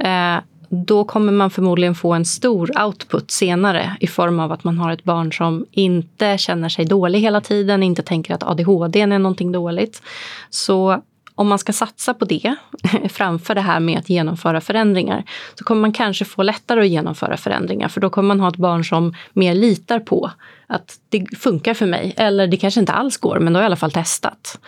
eh, 0.00 0.36
då 0.70 1.04
kommer 1.04 1.32
man 1.32 1.50
förmodligen 1.50 1.94
få 1.94 2.12
en 2.12 2.24
stor 2.24 2.82
output 2.84 3.30
senare 3.30 3.96
i 4.00 4.06
form 4.06 4.40
av 4.40 4.52
att 4.52 4.64
man 4.64 4.78
har 4.78 4.92
ett 4.92 5.04
barn 5.04 5.32
som 5.32 5.66
inte 5.70 6.38
känner 6.38 6.68
sig 6.68 6.84
dålig 6.84 7.20
hela 7.20 7.40
tiden, 7.40 7.82
inte 7.82 8.02
tänker 8.02 8.34
att 8.34 8.42
ADHD 8.42 9.00
är 9.00 9.06
någonting 9.06 9.52
dåligt. 9.52 10.02
Så 10.50 11.02
om 11.38 11.48
man 11.48 11.58
ska 11.58 11.72
satsa 11.72 12.14
på 12.14 12.24
det 12.24 12.54
framför 13.08 13.54
det 13.54 13.60
här 13.60 13.80
med 13.80 13.98
att 13.98 14.08
genomföra 14.08 14.60
förändringar 14.60 15.24
så 15.54 15.64
kommer 15.64 15.80
man 15.80 15.92
kanske 15.92 16.24
få 16.24 16.42
lättare 16.42 16.80
att 16.80 16.88
genomföra 16.88 17.36
förändringar 17.36 17.88
för 17.88 18.00
då 18.00 18.10
kommer 18.10 18.28
man 18.28 18.40
ha 18.40 18.48
ett 18.48 18.56
barn 18.56 18.84
som 18.84 19.14
mer 19.32 19.54
litar 19.54 20.00
på 20.00 20.30
att 20.66 20.98
det 21.08 21.38
funkar 21.38 21.74
för 21.74 21.86
mig. 21.86 22.14
Eller 22.16 22.46
det 22.46 22.56
kanske 22.56 22.80
inte 22.80 22.92
alls 22.92 23.16
går, 23.16 23.38
men 23.38 23.52
då 23.52 23.58
har 23.58 23.62
jag 23.62 23.66
i 23.66 23.70
alla 23.70 23.76
fall 23.76 23.92
testat. 23.92 24.60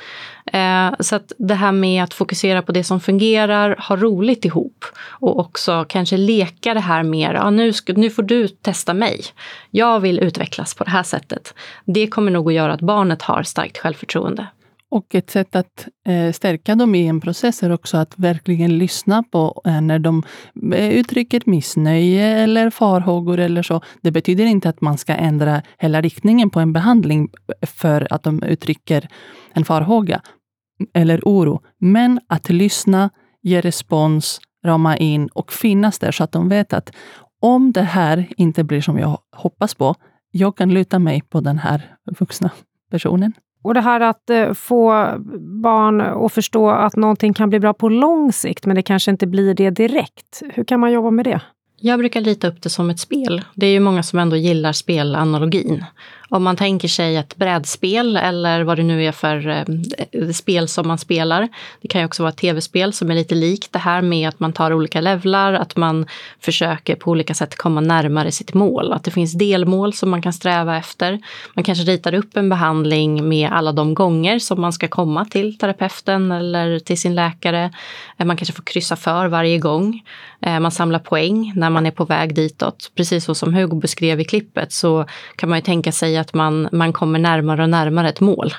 Eh, 0.52 0.90
så 1.00 1.16
att 1.16 1.32
det 1.38 1.54
här 1.54 1.72
med 1.72 2.02
att 2.02 2.14
fokusera 2.14 2.62
på 2.62 2.72
det 2.72 2.84
som 2.84 3.00
fungerar, 3.00 3.76
ha 3.88 3.96
roligt 3.96 4.44
ihop 4.44 4.84
och 4.98 5.38
också 5.38 5.84
kanske 5.88 6.16
leka 6.16 6.74
det 6.74 6.80
här 6.80 7.02
mer. 7.02 7.34
Ja, 7.34 7.50
nu, 7.50 7.72
nu 7.86 8.10
får 8.10 8.22
du 8.22 8.48
testa 8.48 8.94
mig. 8.94 9.24
Jag 9.70 10.00
vill 10.00 10.18
utvecklas 10.18 10.74
på 10.74 10.84
det 10.84 10.90
här 10.90 11.02
sättet. 11.02 11.54
Det 11.84 12.06
kommer 12.06 12.30
nog 12.30 12.48
att 12.48 12.54
göra 12.54 12.72
att 12.72 12.80
barnet 12.80 13.22
har 13.22 13.42
starkt 13.42 13.78
självförtroende. 13.78 14.46
Och 14.90 15.14
ett 15.14 15.30
sätt 15.30 15.56
att 15.56 15.88
eh, 16.06 16.32
stärka 16.32 16.74
dem 16.74 16.94
i 16.94 17.06
en 17.06 17.20
process 17.20 17.62
är 17.62 17.72
också 17.72 17.96
att 17.96 18.18
verkligen 18.18 18.78
lyssna 18.78 19.22
på 19.22 19.62
eh, 19.64 19.80
när 19.80 19.98
de 19.98 20.22
eh, 20.74 20.90
uttrycker 20.90 21.42
missnöje 21.46 22.26
eller 22.26 22.70
farhågor 22.70 23.38
eller 23.38 23.62
så. 23.62 23.80
Det 24.02 24.10
betyder 24.10 24.44
inte 24.44 24.68
att 24.68 24.80
man 24.80 24.98
ska 24.98 25.14
ändra 25.14 25.62
hela 25.78 26.00
riktningen 26.00 26.50
på 26.50 26.60
en 26.60 26.72
behandling 26.72 27.28
för 27.62 28.06
att 28.10 28.22
de 28.22 28.42
uttrycker 28.42 29.08
en 29.52 29.64
farhåga 29.64 30.20
eller 30.94 31.20
oro. 31.24 31.62
Men 31.78 32.20
att 32.26 32.48
lyssna, 32.48 33.10
ge 33.42 33.60
respons, 33.60 34.40
rama 34.64 34.96
in 34.96 35.28
och 35.28 35.52
finnas 35.52 35.98
där 35.98 36.12
så 36.12 36.24
att 36.24 36.32
de 36.32 36.48
vet 36.48 36.72
att 36.72 36.92
om 37.40 37.72
det 37.72 37.82
här 37.82 38.28
inte 38.36 38.64
blir 38.64 38.80
som 38.80 38.98
jag 38.98 39.18
hoppas 39.36 39.74
på, 39.74 39.94
jag 40.30 40.56
kan 40.56 40.74
luta 40.74 40.98
mig 40.98 41.22
på 41.28 41.40
den 41.40 41.58
här 41.58 41.96
vuxna 42.18 42.50
personen. 42.90 43.32
Och 43.62 43.74
det 43.74 43.80
här 43.80 44.00
att 44.00 44.30
eh, 44.30 44.52
få 44.52 45.08
barn 45.62 46.00
att 46.00 46.32
förstå 46.32 46.70
att 46.70 46.96
någonting 46.96 47.34
kan 47.34 47.50
bli 47.50 47.60
bra 47.60 47.74
på 47.74 47.88
lång 47.88 48.32
sikt, 48.32 48.66
men 48.66 48.76
det 48.76 48.82
kanske 48.82 49.10
inte 49.10 49.26
blir 49.26 49.54
det 49.54 49.70
direkt. 49.70 50.42
Hur 50.54 50.64
kan 50.64 50.80
man 50.80 50.92
jobba 50.92 51.10
med 51.10 51.24
det? 51.24 51.40
Jag 51.82 51.98
brukar 51.98 52.20
rita 52.20 52.48
upp 52.48 52.62
det 52.62 52.70
som 52.70 52.90
ett 52.90 53.00
spel. 53.00 53.42
Det 53.54 53.66
är 53.66 53.70
ju 53.70 53.80
många 53.80 54.02
som 54.02 54.18
ändå 54.18 54.36
gillar 54.36 54.72
spelanalogin. 54.72 55.84
Om 56.28 56.42
man 56.42 56.56
tänker 56.56 56.88
sig 56.88 57.16
ett 57.16 57.36
brädspel 57.36 58.16
eller 58.16 58.62
vad 58.62 58.78
det 58.78 58.82
nu 58.82 59.04
är 59.04 59.12
för 59.12 59.48
eh, 59.48 60.30
spel 60.30 60.68
som 60.68 60.88
man 60.88 60.98
spelar. 60.98 61.48
Det 61.80 61.88
kan 61.88 62.00
ju 62.00 62.04
också 62.04 62.22
vara 62.22 62.30
ett 62.30 62.36
tv-spel 62.36 62.92
som 62.92 63.10
är 63.10 63.14
lite 63.14 63.34
likt 63.34 63.72
det 63.72 63.78
här 63.78 64.02
med 64.02 64.28
att 64.28 64.40
man 64.40 64.52
tar 64.52 64.72
olika 64.72 65.00
levlar, 65.00 65.52
att 65.52 65.76
man 65.76 66.06
försöker 66.40 66.94
på 66.94 67.10
olika 67.10 67.34
sätt 67.34 67.56
komma 67.56 67.80
närmare 67.80 68.32
sitt 68.32 68.54
mål. 68.54 68.92
Att 68.92 69.04
det 69.04 69.10
finns 69.10 69.32
delmål 69.32 69.92
som 69.92 70.10
man 70.10 70.22
kan 70.22 70.32
sträva 70.32 70.76
efter. 70.76 71.18
Man 71.54 71.64
kanske 71.64 71.84
ritar 71.84 72.14
upp 72.14 72.36
en 72.36 72.48
behandling 72.48 73.28
med 73.28 73.50
alla 73.52 73.72
de 73.72 73.94
gånger 73.94 74.38
som 74.38 74.60
man 74.60 74.72
ska 74.72 74.88
komma 74.88 75.24
till 75.24 75.58
terapeuten 75.58 76.32
eller 76.32 76.78
till 76.78 77.00
sin 77.00 77.14
läkare. 77.14 77.70
Eh, 78.18 78.26
man 78.26 78.36
kanske 78.36 78.54
får 78.54 78.62
kryssa 78.62 78.96
för 78.96 79.26
varje 79.26 79.58
gång. 79.58 80.02
Eh, 80.42 80.60
man 80.60 80.70
samlar 80.70 80.98
poäng 80.98 81.52
när 81.56 81.70
man 81.70 81.86
är 81.86 81.90
på 81.90 82.04
väg 82.04 82.34
ditåt. 82.34 82.92
Precis 82.94 83.24
så 83.24 83.34
som 83.34 83.54
Hugo 83.54 83.76
beskrev 83.80 84.20
i 84.20 84.24
klippet 84.24 84.72
så 84.72 85.04
kan 85.36 85.48
man 85.48 85.58
ju 85.58 85.62
tänka 85.62 85.92
sig 85.92 86.16
att 86.16 86.34
man, 86.34 86.68
man 86.72 86.92
kommer 86.92 87.18
närmare 87.18 87.62
och 87.62 87.68
närmare 87.68 88.08
ett 88.08 88.20
mål. 88.20 88.54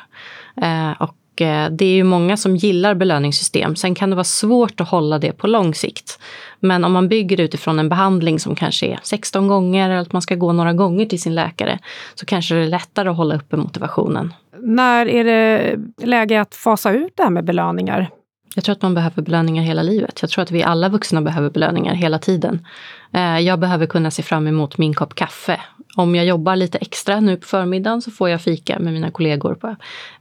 Eh, 0.61 0.91
och 1.01 1.41
eh, 1.41 1.71
det 1.71 1.85
är 1.85 1.93
ju 1.93 2.03
många 2.03 2.37
som 2.37 2.55
gillar 2.55 2.95
belöningssystem. 2.95 3.75
Sen 3.75 3.95
kan 3.95 4.09
det 4.09 4.15
vara 4.15 4.23
svårt 4.23 4.81
att 4.81 4.89
hålla 4.89 5.19
det 5.19 5.31
på 5.31 5.47
lång 5.47 5.73
sikt. 5.73 6.19
Men 6.59 6.85
om 6.85 6.91
man 6.91 7.09
bygger 7.09 7.41
utifrån 7.41 7.79
en 7.79 7.89
behandling 7.89 8.39
som 8.39 8.55
kanske 8.55 8.85
är 8.85 8.99
16 9.03 9.47
gånger 9.47 9.89
eller 9.89 10.01
att 10.01 10.13
man 10.13 10.21
ska 10.21 10.35
gå 10.35 10.53
några 10.53 10.73
gånger 10.73 11.05
till 11.05 11.21
sin 11.21 11.35
läkare 11.35 11.79
så 12.15 12.25
kanske 12.25 12.55
det 12.55 12.61
är 12.61 12.67
lättare 12.67 13.09
att 13.09 13.17
hålla 13.17 13.35
uppe 13.35 13.57
motivationen. 13.57 14.33
När 14.63 15.05
är 15.05 15.23
det 15.23 15.75
läge 16.05 16.41
att 16.41 16.55
fasa 16.55 16.91
ut 16.91 17.13
det 17.17 17.23
här 17.23 17.29
med 17.29 17.45
belöningar? 17.45 18.09
Jag 18.55 18.63
tror 18.63 18.73
att 18.73 18.81
man 18.81 18.93
behöver 18.93 19.21
belöningar 19.21 19.63
hela 19.63 19.83
livet. 19.83 20.21
Jag 20.21 20.29
tror 20.29 20.43
att 20.43 20.51
vi 20.51 20.63
alla 20.63 20.89
vuxna 20.89 21.21
behöver 21.21 21.49
belöningar 21.49 21.93
hela 21.93 22.19
tiden. 22.19 22.65
Eh, 23.13 23.39
jag 23.39 23.59
behöver 23.59 23.85
kunna 23.85 24.11
se 24.11 24.23
fram 24.23 24.47
emot 24.47 24.77
min 24.77 24.93
kopp 24.93 25.15
kaffe. 25.15 25.59
Om 25.95 26.15
jag 26.15 26.25
jobbar 26.25 26.55
lite 26.55 26.77
extra 26.77 27.19
nu 27.19 27.37
på 27.37 27.47
förmiddagen 27.47 28.01
så 28.01 28.11
får 28.11 28.29
jag 28.29 28.41
fika 28.41 28.79
med 28.79 28.93
mina 28.93 29.11
kollegor 29.11 29.55
på 29.55 29.75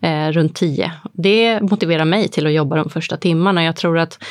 eh, 0.07 0.29
runt 0.29 0.55
tio. 0.55 0.93
Det 1.13 1.61
motiverar 1.61 2.05
mig 2.05 2.29
till 2.29 2.47
att 2.47 2.53
jobba 2.53 2.77
de 2.77 2.91
första 2.91 3.17
timmarna. 3.17 3.65
Jag 3.65 3.77
tror 3.77 3.99
att 3.99 4.23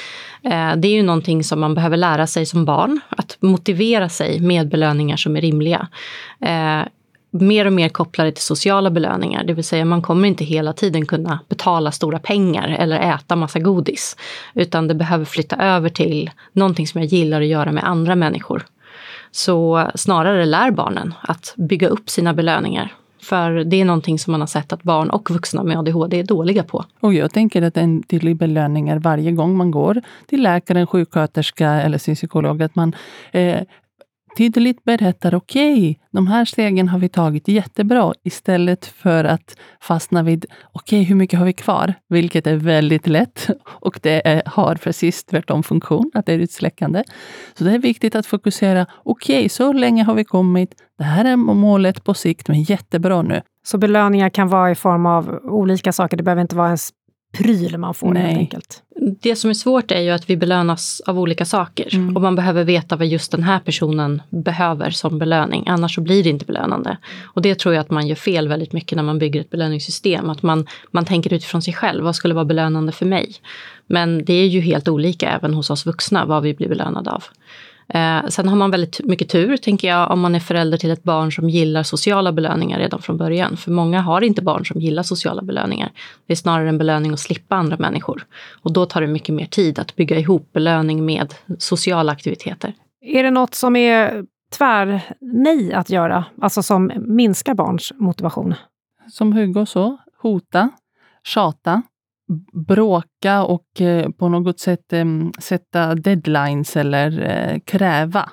eh, 0.44 0.76
det 0.76 0.88
är 0.88 0.94
ju 0.94 1.04
någonting 1.04 1.44
som 1.44 1.60
man 1.60 1.76
behöver 1.76 1.98
lära 1.98 2.28
sig 2.28 2.46
som 2.46 2.66
barn. 2.66 3.00
Att 3.10 3.38
motivera 3.40 4.10
sig 4.10 4.40
med 4.40 4.70
belöningar 4.70 5.18
som 5.18 5.38
är 5.38 5.42
rimliga. 5.42 5.88
Eh, 6.42 6.82
mer 7.30 7.66
och 7.66 7.74
mer 7.74 7.90
kopplade 7.90 8.32
till 8.32 8.44
sociala 8.44 8.90
belöningar. 8.90 9.44
Det 9.44 9.54
vill 9.54 9.64
säga 9.64 9.86
man 9.86 10.02
kommer 10.02 10.28
inte 10.28 10.44
hela 10.44 10.74
tiden 10.74 11.06
kunna 11.06 11.40
betala 11.50 11.92
stora 11.92 12.20
pengar 12.20 12.68
eller 12.80 13.00
äta 13.00 13.36
massa 13.36 13.60
godis. 13.60 14.16
Utan 14.54 14.88
det 14.88 14.96
behöver 14.96 15.26
flytta 15.26 15.56
över 15.56 15.90
till 15.90 16.32
någonting 16.54 16.88
som 16.88 17.02
jag 17.02 17.08
gillar 17.08 17.42
att 17.42 17.48
göra 17.48 17.72
med 17.72 17.84
andra 17.84 18.16
människor. 18.16 18.66
Så 19.32 19.88
snarare 19.96 20.46
lär 20.46 20.72
barnen 20.72 21.14
att 21.22 21.54
bygga 21.58 21.88
upp 21.88 22.10
sina 22.10 22.34
belöningar. 22.34 22.94
För 23.22 23.52
det 23.52 23.82
är 23.82 23.86
någonting 23.86 24.20
som 24.20 24.32
man 24.32 24.40
har 24.40 24.48
sett 24.48 24.74
att 24.74 24.84
barn 24.84 25.10
och 25.10 25.32
vuxna 25.32 25.64
med 25.64 25.78
ADHD 25.78 26.20
är 26.20 26.24
dåliga 26.24 26.64
på. 26.64 26.86
Och 27.00 27.14
jag 27.14 27.34
tänker 27.34 27.62
att 27.62 27.78
en 27.78 28.04
tydlig 28.04 28.36
belöning 28.36 28.90
är 28.90 29.00
varje 29.00 29.32
gång 29.32 29.58
man 29.58 29.72
går 29.72 30.02
till 30.28 30.44
läkaren, 30.44 30.88
sjuksköterska 30.88 31.70
eller 31.70 31.98
sin 31.98 32.16
psykolog, 32.16 32.64
att 32.64 32.76
man 32.76 32.96
eh, 33.32 33.60
tydligt 34.40 34.84
berättar, 34.84 35.36
okej, 35.36 35.74
okay, 35.74 35.96
de 36.12 36.28
här 36.28 36.46
stegen 36.46 36.90
har 36.90 37.00
vi 37.00 37.10
tagit 37.10 37.48
jättebra, 37.48 38.14
istället 38.24 38.86
för 38.86 39.24
att 39.24 39.58
fastna 39.82 40.24
vid, 40.24 40.46
okej, 40.72 41.02
okay, 41.02 41.04
hur 41.04 41.16
mycket 41.16 41.40
har 41.40 41.46
vi 41.46 41.54
kvar? 41.54 41.94
Vilket 42.10 42.48
är 42.48 42.56
väldigt 42.56 43.08
lätt 43.08 43.48
och 43.66 44.00
det 44.04 44.28
är, 44.28 44.44
har 44.46 44.76
precis 44.76 45.24
tvärtom 45.24 45.64
funktion, 45.64 46.12
att 46.14 46.26
det 46.26 46.34
är 46.34 46.40
utsläckande. 46.40 47.04
Så 47.54 47.64
det 47.64 47.72
är 47.72 47.80
viktigt 47.80 48.16
att 48.16 48.26
fokusera, 48.26 48.86
okej, 49.04 49.38
okay, 49.38 49.50
så 49.50 49.74
länge 49.74 50.04
har 50.04 50.14
vi 50.14 50.24
kommit, 50.24 50.76
det 50.98 51.04
här 51.04 51.26
är 51.26 51.36
målet 51.36 52.04
på 52.04 52.14
sikt, 52.14 52.48
men 52.48 52.64
jättebra 52.64 53.22
nu. 53.22 53.42
Så 53.64 53.78
belöningar 53.78 54.30
kan 54.30 54.48
vara 54.48 54.72
i 54.72 54.76
form 54.76 55.06
av 55.06 55.40
olika 55.44 55.92
saker, 55.92 56.18
det 56.18 56.24
behöver 56.24 56.42
inte 56.42 56.56
vara 56.56 56.70
en 56.70 56.78
pryl 57.32 57.78
man 57.78 57.94
får 57.94 58.14
Nej. 58.14 58.24
helt 58.24 58.38
enkelt. 58.38 58.84
Det 59.22 59.36
som 59.36 59.50
är 59.50 59.54
svårt 59.54 59.92
är 59.92 60.02
ju 60.02 60.10
att 60.10 60.30
vi 60.30 60.38
belönas 60.38 61.02
av 61.06 61.20
olika 61.20 61.46
saker 61.46 61.96
mm. 61.96 62.16
och 62.16 62.22
man 62.22 62.36
behöver 62.36 62.64
veta 62.64 62.96
vad 62.96 63.08
just 63.08 63.32
den 63.32 63.44
här 63.44 63.60
personen 63.60 64.22
behöver 64.30 64.90
som 64.90 65.20
belöning. 65.20 65.64
Annars 65.68 65.96
så 65.96 66.02
blir 66.02 66.24
det 66.24 66.30
inte 66.30 66.46
belönande. 66.46 66.98
Och 67.24 67.42
det 67.42 67.56
tror 67.56 67.74
jag 67.74 67.82
att 67.82 67.90
man 67.90 68.08
gör 68.08 68.16
fel 68.16 68.48
väldigt 68.48 68.74
mycket 68.74 68.96
när 68.96 69.04
man 69.04 69.20
bygger 69.20 69.42
ett 69.42 69.50
belöningssystem. 69.50 70.30
Att 70.30 70.44
man, 70.44 70.68
man 70.92 71.06
tänker 71.06 71.34
utifrån 71.34 71.62
sig 71.62 71.74
själv. 71.74 72.04
Vad 72.04 72.16
skulle 72.16 72.34
vara 72.34 72.46
belönande 72.46 72.92
för 72.92 73.06
mig? 73.06 73.36
Men 73.88 74.26
det 74.26 74.34
är 74.34 74.48
ju 74.48 74.62
helt 74.62 74.88
olika 74.88 75.30
även 75.30 75.54
hos 75.54 75.70
oss 75.70 75.86
vuxna 75.86 76.26
vad 76.26 76.44
vi 76.44 76.54
blir 76.54 76.70
belönade 76.70 77.12
av. 77.12 77.24
Eh, 77.94 78.28
sen 78.28 78.48
har 78.48 78.56
man 78.56 78.72
väldigt 78.72 79.02
mycket 79.04 79.30
tur, 79.30 79.58
tänker 79.58 79.88
jag, 79.88 80.12
om 80.12 80.20
man 80.20 80.36
är 80.36 80.40
förälder 80.40 80.78
till 80.78 80.92
ett 80.92 81.04
barn 81.04 81.32
som 81.32 81.50
gillar 81.50 81.84
sociala 81.84 82.32
belöningar 82.32 82.80
redan 82.80 83.02
från 83.02 83.18
början. 83.18 83.58
För 83.58 83.72
många 83.72 84.02
har 84.02 84.22
inte 84.22 84.42
barn 84.42 84.66
som 84.66 84.82
gillar 84.82 85.04
sociala 85.04 85.42
belöningar. 85.42 85.92
Det 86.28 86.34
är 86.34 86.38
snarare 86.38 86.70
en 86.70 86.78
belöning 86.78 87.14
att 87.14 87.20
slippa 87.20 87.56
andra 87.56 87.78
människor. 87.78 88.26
Och 88.62 88.74
då 88.74 88.86
tar 88.86 89.02
det 89.02 89.08
mycket 89.08 89.36
mer 89.36 89.46
tid 89.46 89.80
att 89.80 89.96
bygga 89.96 90.20
ihop 90.20 90.54
belöning 90.54 91.06
med 91.06 91.34
sociala 91.60 92.12
aktiviteter. 92.12 92.74
Är 93.02 93.24
det 93.24 93.32
något 93.32 93.56
som 93.56 93.76
är 93.76 94.26
tvär 94.58 95.02
nej 95.22 95.74
att 95.74 95.90
göra, 95.90 96.26
alltså 96.42 96.64
som 96.64 96.92
minskar 96.98 97.54
barns 97.54 97.92
motivation? 97.96 98.56
Som 99.12 99.34
Hugo 99.34 99.66
sa, 99.66 99.98
hota, 100.22 100.70
tjata, 101.24 101.82
bråka 102.68 103.44
och 103.44 103.82
eh, 103.82 104.10
på 104.10 104.30
något 104.30 104.60
sätt 104.60 104.94
eh, 104.94 105.06
sätta 105.40 105.96
deadlines 105.96 106.78
eller 106.78 107.22
eh, 107.22 107.60
kräva 107.60 108.30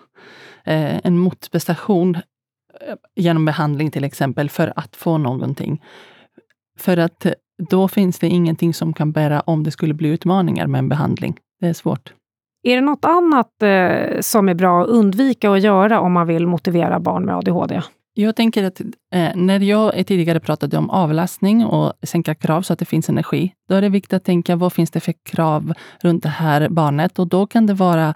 en 0.68 1.18
motprestation 1.18 2.16
genom 3.16 3.44
behandling 3.44 3.90
till 3.90 4.04
exempel, 4.04 4.50
för 4.50 4.72
att 4.76 4.96
få 4.96 5.18
någonting. 5.18 5.82
För 6.78 6.96
att 6.96 7.26
då 7.70 7.88
finns 7.88 8.18
det 8.18 8.26
ingenting 8.26 8.74
som 8.74 8.92
kan 8.92 9.12
bära 9.12 9.40
om 9.40 9.62
det 9.62 9.70
skulle 9.70 9.94
bli 9.94 10.08
utmaningar 10.08 10.66
med 10.66 10.78
en 10.78 10.88
behandling. 10.88 11.38
Det 11.60 11.66
är 11.66 11.72
svårt. 11.72 12.14
Är 12.62 12.74
det 12.74 12.80
något 12.80 13.04
annat 13.04 13.52
som 14.20 14.48
är 14.48 14.54
bra 14.54 14.82
att 14.82 14.88
undvika 14.88 15.50
att 15.50 15.62
göra 15.62 16.00
om 16.00 16.12
man 16.12 16.26
vill 16.26 16.46
motivera 16.46 17.00
barn 17.00 17.24
med 17.24 17.36
ADHD? 17.36 17.82
Jag 18.18 18.36
tänker 18.36 18.64
att 18.64 18.80
eh, 18.80 19.36
när 19.36 19.60
jag 19.60 20.06
tidigare 20.06 20.40
pratade 20.40 20.78
om 20.78 20.90
avlastning 20.90 21.64
och 21.64 21.92
sänka 22.02 22.34
krav 22.34 22.62
så 22.62 22.72
att 22.72 22.78
det 22.78 22.84
finns 22.84 23.08
energi, 23.08 23.52
då 23.68 23.74
är 23.74 23.82
det 23.82 23.88
viktigt 23.88 24.12
att 24.12 24.24
tänka 24.24 24.56
vad 24.56 24.72
finns 24.72 24.90
det 24.90 25.00
för 25.00 25.14
krav 25.24 25.72
runt 26.00 26.22
det 26.22 26.28
här 26.28 26.68
barnet? 26.68 27.18
Och 27.18 27.26
då 27.28 27.46
kan 27.46 27.66
det 27.66 27.74
vara 27.74 28.14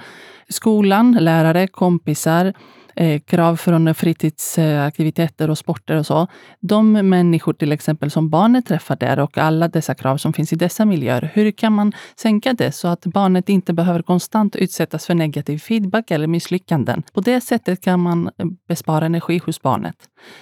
skolan, 0.48 1.18
lärare, 1.20 1.66
kompisar, 1.66 2.54
eh, 2.96 3.20
krav 3.20 3.56
från 3.56 3.94
fritidsaktiviteter 3.94 5.50
och 5.50 5.58
sporter 5.58 5.96
och 5.96 6.06
så. 6.06 6.26
De 6.60 6.92
människor 6.92 7.52
till 7.52 7.72
exempel 7.72 8.10
som 8.10 8.30
barnet 8.30 8.66
träffar 8.66 8.96
där 8.96 9.18
och 9.18 9.38
alla 9.38 9.68
dessa 9.68 9.94
krav 9.94 10.16
som 10.16 10.32
finns 10.32 10.52
i 10.52 10.56
dessa 10.56 10.84
miljöer. 10.84 11.30
Hur 11.34 11.50
kan 11.50 11.72
man 11.72 11.92
sänka 12.16 12.52
det 12.52 12.72
så 12.72 12.88
att 12.88 13.06
barnet 13.06 13.48
inte 13.48 13.72
behöver 13.72 14.02
konstant 14.02 14.56
utsättas 14.56 15.06
för 15.06 15.14
negativ 15.14 15.58
feedback 15.58 16.10
eller 16.10 16.26
misslyckanden? 16.26 17.02
På 17.12 17.20
det 17.20 17.40
sättet 17.40 17.80
kan 17.80 18.00
man 18.00 18.30
bespara 18.68 19.06
energi 19.06 19.40
hos 19.46 19.62
barnet. 19.62 19.96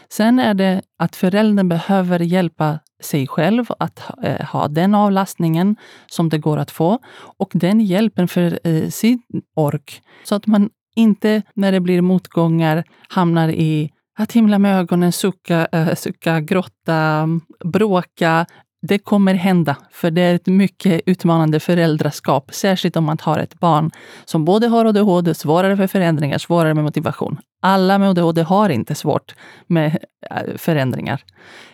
Sen 0.09 0.39
är 0.39 0.55
det 0.55 0.83
att 0.99 1.17
föräldern 1.17 1.69
behöver 1.69 2.21
hjälpa 2.21 2.79
sig 3.03 3.27
själv 3.27 3.65
att 3.79 4.03
eh, 4.23 4.47
ha 4.47 4.69
den 4.69 4.95
avlastningen 4.95 5.77
som 6.07 6.29
det 6.29 6.39
går 6.39 6.57
att 6.57 6.71
få 6.71 6.99
och 7.39 7.51
den 7.55 7.81
hjälpen 7.81 8.29
för 8.29 8.59
eh, 8.65 8.89
sin 8.89 9.23
ork 9.57 10.03
så 10.25 10.35
att 10.35 10.47
man 10.47 10.71
inte 10.99 11.43
när 11.55 11.73
det 11.73 11.81
blir 11.81 12.01
motgångar 12.01 12.85
hamnar 13.09 13.49
i 13.49 13.91
att 14.19 14.33
himla 14.33 14.59
med 14.59 14.79
ögonen, 14.79 15.13
sucka, 15.13 15.69
äh, 15.73 15.95
sucka, 15.95 16.41
grotta, 16.41 17.29
bråka. 17.65 18.47
Det 18.83 18.99
kommer 18.99 19.35
hända, 19.35 19.77
för 19.91 20.11
det 20.11 20.23
är 20.23 20.35
ett 20.35 20.47
mycket 20.47 21.01
utmanande 21.07 21.61
föräldraskap. 21.61 22.55
Särskilt 22.55 22.97
om 22.97 23.05
man 23.05 23.19
har 23.21 23.39
ett 23.39 23.61
barn 23.61 23.91
som 24.25 24.45
både 24.45 24.67
har 24.67 24.85
ADHD, 24.85 25.35
svårare 25.35 25.77
för 25.77 25.87
förändringar, 25.87 26.39
svårare 26.39 26.75
med 26.75 26.85
motivation. 26.85 27.39
Alla 27.63 27.99
med 27.99 28.09
ADHD 28.09 28.43
har 28.43 28.69
inte 28.69 28.95
svårt 28.95 29.35
med 29.67 29.99
eh, 30.31 30.57
förändringar. 30.57 31.23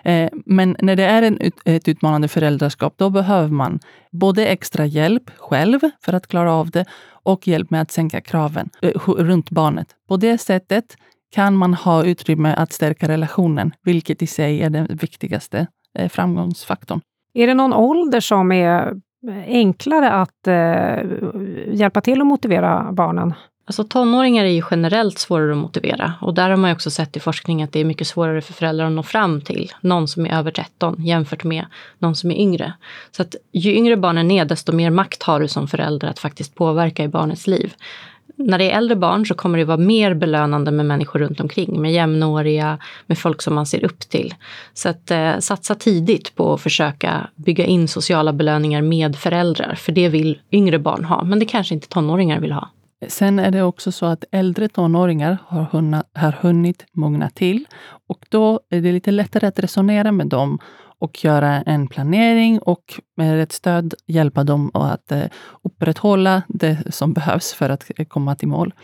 Eh, 0.04 0.30
men 0.46 0.76
när 0.78 0.96
det 0.96 1.04
är 1.04 1.22
en, 1.22 1.38
ett 1.64 1.88
utmanande 1.88 2.28
föräldraskap, 2.28 2.94
då 2.96 3.10
behöver 3.10 3.48
man 3.48 3.80
både 4.12 4.46
extra 4.46 4.86
hjälp 4.86 5.30
själv 5.36 5.80
för 6.04 6.12
att 6.12 6.26
klara 6.26 6.52
av 6.52 6.70
det 6.70 6.84
och 7.24 7.48
hjälp 7.48 7.70
med 7.70 7.80
att 7.80 7.90
sänka 7.90 8.20
kraven 8.20 8.70
eh, 8.82 8.90
runt 9.06 9.50
barnet. 9.50 9.88
På 10.08 10.16
det 10.16 10.38
sättet 10.38 10.96
kan 11.34 11.56
man 11.56 11.74
ha 11.74 12.04
utrymme 12.04 12.54
att 12.54 12.72
stärka 12.72 13.08
relationen, 13.08 13.72
vilket 13.82 14.22
i 14.22 14.26
sig 14.26 14.62
är 14.62 14.70
den 14.70 14.86
viktigaste 14.86 15.66
eh, 15.98 16.08
framgångsfaktorn. 16.08 17.00
Är 17.34 17.46
det 17.46 17.54
någon 17.54 17.72
ålder 17.72 18.20
som 18.20 18.52
är 18.52 18.92
eh, 19.28 19.44
enklare 19.46 20.10
att 20.10 20.46
eh, 20.46 21.10
hjälpa 21.74 22.00
till 22.00 22.20
att 22.20 22.26
motivera 22.26 22.92
barnen? 22.92 23.34
Alltså 23.66 23.84
tonåringar 23.84 24.44
är 24.44 24.48
ju 24.48 24.62
generellt 24.70 25.18
svårare 25.18 25.52
att 25.52 25.58
motivera 25.58 26.14
och 26.20 26.34
där 26.34 26.50
har 26.50 26.56
man 26.56 26.70
ju 26.70 26.74
också 26.74 26.90
sett 26.90 27.16
i 27.16 27.20
forskning 27.20 27.62
att 27.62 27.72
det 27.72 27.80
är 27.80 27.84
mycket 27.84 28.06
svårare 28.06 28.40
för 28.40 28.52
föräldrar 28.52 28.86
att 28.86 28.92
nå 28.92 29.02
fram 29.02 29.40
till 29.40 29.72
någon 29.80 30.08
som 30.08 30.26
är 30.26 30.38
över 30.38 30.50
13 30.50 31.04
jämfört 31.04 31.44
med 31.44 31.66
någon 31.98 32.16
som 32.16 32.30
är 32.30 32.34
yngre. 32.34 32.72
Så 33.10 33.22
att 33.22 33.34
ju 33.52 33.72
yngre 33.72 33.96
barnen 33.96 34.30
är, 34.30 34.44
desto 34.44 34.72
mer 34.72 34.90
makt 34.90 35.22
har 35.22 35.40
du 35.40 35.48
som 35.48 35.68
förälder 35.68 36.08
att 36.08 36.18
faktiskt 36.18 36.54
påverka 36.54 37.04
i 37.04 37.08
barnets 37.08 37.46
liv. 37.46 37.74
När 38.36 38.58
det 38.58 38.70
är 38.70 38.76
äldre 38.78 38.96
barn 38.96 39.26
så 39.26 39.34
kommer 39.34 39.58
det 39.58 39.64
vara 39.64 39.76
mer 39.76 40.14
belönande 40.14 40.70
med 40.70 40.86
människor 40.86 41.18
runt 41.18 41.40
omkring, 41.40 41.82
med 41.82 41.92
jämnåriga, 41.92 42.78
med 43.06 43.18
folk 43.18 43.42
som 43.42 43.54
man 43.54 43.66
ser 43.66 43.84
upp 43.84 44.00
till. 44.00 44.34
Så 44.74 44.88
att 44.88 45.10
eh, 45.10 45.38
satsa 45.38 45.74
tidigt 45.74 46.34
på 46.34 46.54
att 46.54 46.60
försöka 46.60 47.28
bygga 47.36 47.64
in 47.64 47.88
sociala 47.88 48.32
belöningar 48.32 48.82
med 48.82 49.16
föräldrar, 49.16 49.74
för 49.74 49.92
det 49.92 50.08
vill 50.08 50.38
yngre 50.52 50.78
barn 50.78 51.04
ha, 51.04 51.24
men 51.24 51.38
det 51.38 51.46
kanske 51.46 51.74
inte 51.74 51.88
tonåringar 51.88 52.40
vill 52.40 52.52
ha. 52.52 52.70
Sen 53.08 53.38
är 53.38 53.50
det 53.50 53.62
också 53.62 53.92
så 53.92 54.06
att 54.06 54.24
äldre 54.32 54.68
tonåringar 54.68 55.38
har, 55.46 55.62
hunna, 55.62 56.04
har 56.12 56.32
hunnit 56.32 56.86
mogna 56.92 57.30
till 57.30 57.66
och 58.08 58.26
då 58.28 58.60
är 58.70 58.80
det 58.80 58.92
lite 58.92 59.10
lättare 59.10 59.46
att 59.46 59.58
resonera 59.58 60.12
med 60.12 60.26
dem 60.26 60.58
och 60.98 61.24
göra 61.24 61.62
en 61.62 61.86
planering 61.86 62.58
och 62.58 63.00
med 63.16 63.42
ett 63.42 63.52
stöd 63.52 63.94
hjälpa 64.06 64.44
dem 64.44 64.70
att 64.74 65.12
eh, 65.12 65.24
upprätthålla 65.62 66.42
det 66.48 66.94
som 66.94 67.12
behövs 67.12 67.54
för 67.54 67.70
att 67.70 67.90
eh, 67.96 68.06
komma 68.06 68.34
till 68.34 68.48
mål. 68.48 68.74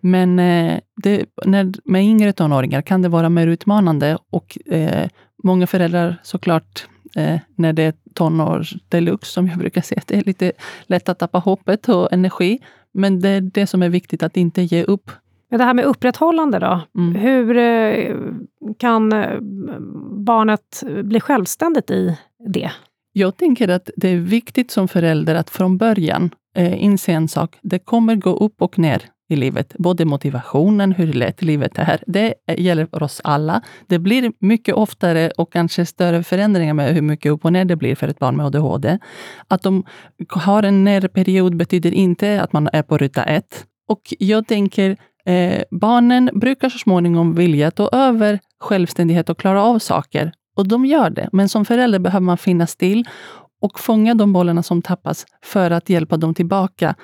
Men 0.00 0.38
eh, 0.38 0.78
det, 1.02 1.26
när, 1.44 1.72
med 1.84 2.04
yngre 2.04 2.32
tonåringar 2.32 2.82
kan 2.82 3.02
det 3.02 3.08
vara 3.08 3.28
mer 3.28 3.46
utmanande 3.46 4.18
och 4.30 4.58
eh, 4.66 5.08
många 5.44 5.66
föräldrar 5.66 6.16
såklart 6.22 6.86
eh, 7.16 7.38
när 7.56 7.72
det 7.72 7.82
är 7.82 7.94
tonår 8.14 8.66
deluxe, 8.88 9.32
som 9.32 9.48
jag 9.48 9.58
brukar 9.58 9.80
säga, 9.80 10.02
det 10.06 10.16
är 10.16 10.24
lite 10.24 10.52
lätt 10.86 11.08
att 11.08 11.18
tappa 11.18 11.38
hoppet 11.38 11.88
och 11.88 12.12
energi. 12.12 12.58
Men 12.94 13.20
det 13.20 13.28
är 13.28 13.40
det 13.40 13.66
som 13.66 13.82
är 13.82 13.88
viktigt, 13.88 14.22
att 14.22 14.36
inte 14.36 14.62
ge 14.62 14.84
upp. 14.84 15.10
Det 15.50 15.64
här 15.64 15.74
med 15.74 15.84
upprätthållande 15.84 16.58
då. 16.58 16.80
Mm. 16.98 17.14
Hur 17.14 17.56
eh, 17.56 18.16
kan 18.78 19.12
eh, 19.12 19.40
barnet 20.26 20.82
bli 21.04 21.20
självständigt 21.20 21.90
i 21.90 22.18
det? 22.54 22.70
Jag 23.12 23.36
tänker 23.36 23.68
att 23.68 23.90
det 23.96 24.08
är 24.08 24.16
viktigt 24.16 24.70
som 24.70 24.88
förälder 24.88 25.34
att 25.34 25.50
från 25.50 25.78
början 25.78 26.30
eh, 26.56 26.84
inse 26.84 27.12
en 27.12 27.28
sak. 27.28 27.58
Det 27.62 27.78
kommer 27.78 28.16
gå 28.16 28.30
upp 28.36 28.62
och 28.62 28.78
ner 28.78 29.02
i 29.32 29.36
livet. 29.36 29.74
Både 29.78 30.04
motivationen, 30.04 30.92
hur 30.92 31.12
lätt 31.12 31.42
livet 31.42 31.78
är. 31.78 32.02
Det 32.06 32.34
gäller 32.58 33.02
oss 33.02 33.20
alla. 33.24 33.62
Det 33.86 33.98
blir 33.98 34.32
mycket 34.38 34.74
oftare 34.74 35.30
och 35.30 35.52
kanske 35.52 35.86
större 35.86 36.22
förändringar 36.22 36.74
med 36.74 36.94
hur 36.94 37.02
mycket 37.02 37.32
upp 37.32 37.44
och 37.44 37.52
ner 37.52 37.64
det 37.64 37.76
blir 37.76 37.94
för 37.94 38.08
ett 38.08 38.18
barn 38.18 38.36
med 38.36 38.46
ADHD. 38.46 38.98
Att 39.48 39.62
de 39.62 39.84
har 40.28 40.62
en 40.62 40.84
nerperiod 40.84 41.56
betyder 41.56 41.94
inte 41.94 42.42
att 42.42 42.52
man 42.52 42.68
är 42.72 42.82
på 42.82 42.98
ruta 42.98 43.24
ett. 43.24 43.64
Och 43.88 44.14
jag 44.18 44.46
tänker, 44.46 44.96
eh, 45.26 45.62
barnen 45.70 46.30
brukar 46.34 46.68
så 46.68 46.78
småningom 46.78 47.34
vilja 47.34 47.70
ta 47.70 47.88
över 47.92 48.38
självständighet 48.60 49.30
och 49.30 49.38
klara 49.38 49.62
av 49.62 49.78
saker. 49.78 50.32
Och 50.56 50.68
de 50.68 50.86
gör 50.86 51.10
det. 51.10 51.28
Men 51.32 51.48
som 51.48 51.64
förälder 51.64 51.98
behöver 51.98 52.24
man 52.24 52.38
finnas 52.38 52.70
still 52.70 53.04
och 53.62 53.80
fånga 53.80 54.14
de 54.14 54.32
bollarna 54.32 54.62
som 54.62 54.82
tappas 54.82 55.26
för 55.44 55.70
att 55.70 55.88
hjälpa 55.88 56.16
dem 56.16 56.34
tillbaka 56.34 56.94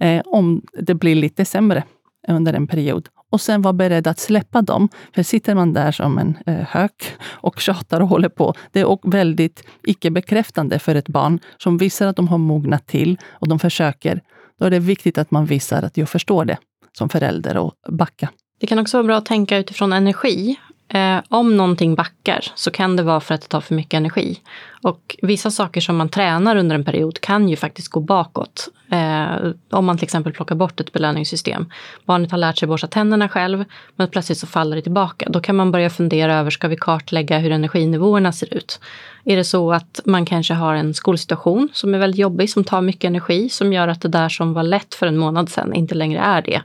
eh, 0.00 0.22
om 0.26 0.62
det 0.72 0.94
blir 0.94 1.14
lite 1.14 1.44
sämre. 1.44 1.82
under 2.28 2.52
en 2.52 2.66
period 2.66 3.08
och 3.30 3.40
sen 3.40 3.62
vara 3.62 3.72
beredd 3.72 4.06
att 4.06 4.18
släppa 4.18 4.62
dem. 4.62 4.88
För 5.14 5.22
sitter 5.22 5.54
man 5.54 5.72
där 5.72 5.92
som 5.92 6.18
en 6.18 6.38
eh, 6.46 6.54
hök 6.54 7.12
och 7.22 7.60
tjatar 7.60 8.00
och 8.00 8.08
håller 8.08 8.28
på, 8.28 8.54
det 8.72 8.80
är 8.80 9.10
väldigt 9.10 9.66
icke-bekräftande 9.82 10.78
för 10.78 10.94
ett 10.94 11.08
barn 11.08 11.40
som 11.58 11.78
visar 11.78 12.06
att 12.06 12.16
de 12.16 12.28
har 12.28 12.38
mognat 12.38 12.86
till 12.86 13.18
och 13.30 13.48
de 13.48 13.58
försöker. 13.58 14.20
Då 14.58 14.66
är 14.66 14.70
det 14.70 14.78
viktigt 14.78 15.18
att 15.18 15.30
man 15.30 15.46
visar 15.46 15.82
att 15.82 15.96
jag 15.96 16.08
förstår 16.08 16.44
det 16.44 16.58
som 16.98 17.08
förälder 17.08 17.56
och 17.56 17.72
backa. 17.88 18.28
Det 18.60 18.66
kan 18.66 18.78
också 18.78 18.96
vara 18.96 19.06
bra 19.06 19.16
att 19.16 19.26
tänka 19.26 19.58
utifrån 19.58 19.92
energi. 19.92 20.56
Eh, 20.88 21.18
om 21.28 21.56
någonting 21.56 21.94
backar 21.94 22.44
så 22.54 22.70
kan 22.70 22.96
det 22.96 23.02
vara 23.02 23.20
för 23.20 23.34
att 23.34 23.40
det 23.40 23.48
tar 23.48 23.60
för 23.60 23.74
mycket 23.74 23.98
energi. 23.98 24.40
Och 24.82 25.16
vissa 25.22 25.50
saker 25.50 25.80
som 25.80 25.96
man 25.96 26.08
tränar 26.08 26.56
under 26.56 26.74
en 26.74 26.84
period 26.84 27.20
kan 27.20 27.48
ju 27.48 27.56
faktiskt 27.56 27.88
gå 27.88 28.00
bakåt. 28.00 28.68
Eh, 28.90 29.50
om 29.70 29.84
man 29.84 29.98
till 29.98 30.04
exempel 30.04 30.32
plockar 30.32 30.54
bort 30.54 30.80
ett 30.80 30.92
belöningssystem. 30.92 31.70
Barnet 32.04 32.30
har 32.30 32.38
lärt 32.38 32.58
sig 32.58 32.68
borsta 32.68 32.86
tänderna 32.86 33.28
själv, 33.28 33.64
men 33.96 34.08
plötsligt 34.08 34.38
så 34.38 34.46
faller 34.46 34.76
det 34.76 34.82
tillbaka. 34.82 35.28
Då 35.28 35.40
kan 35.40 35.56
man 35.56 35.72
börja 35.72 35.90
fundera 35.90 36.34
över, 36.34 36.50
ska 36.50 36.68
vi 36.68 36.76
kartlägga 36.76 37.38
hur 37.38 37.52
energinivåerna 37.52 38.32
ser 38.32 38.54
ut? 38.54 38.80
Är 39.24 39.36
det 39.36 39.44
så 39.44 39.72
att 39.72 40.00
man 40.04 40.26
kanske 40.26 40.54
har 40.54 40.74
en 40.74 40.94
skolsituation 40.94 41.68
som 41.72 41.94
är 41.94 41.98
väldigt 41.98 42.20
jobbig, 42.20 42.50
som 42.50 42.64
tar 42.64 42.80
mycket 42.80 43.08
energi, 43.08 43.48
som 43.48 43.72
gör 43.72 43.88
att 43.88 44.02
det 44.02 44.08
där 44.08 44.28
som 44.28 44.52
var 44.52 44.62
lätt 44.62 44.94
för 44.94 45.06
en 45.06 45.18
månad 45.18 45.48
sedan 45.48 45.74
inte 45.74 45.94
längre 45.94 46.20
är 46.20 46.42
det? 46.42 46.62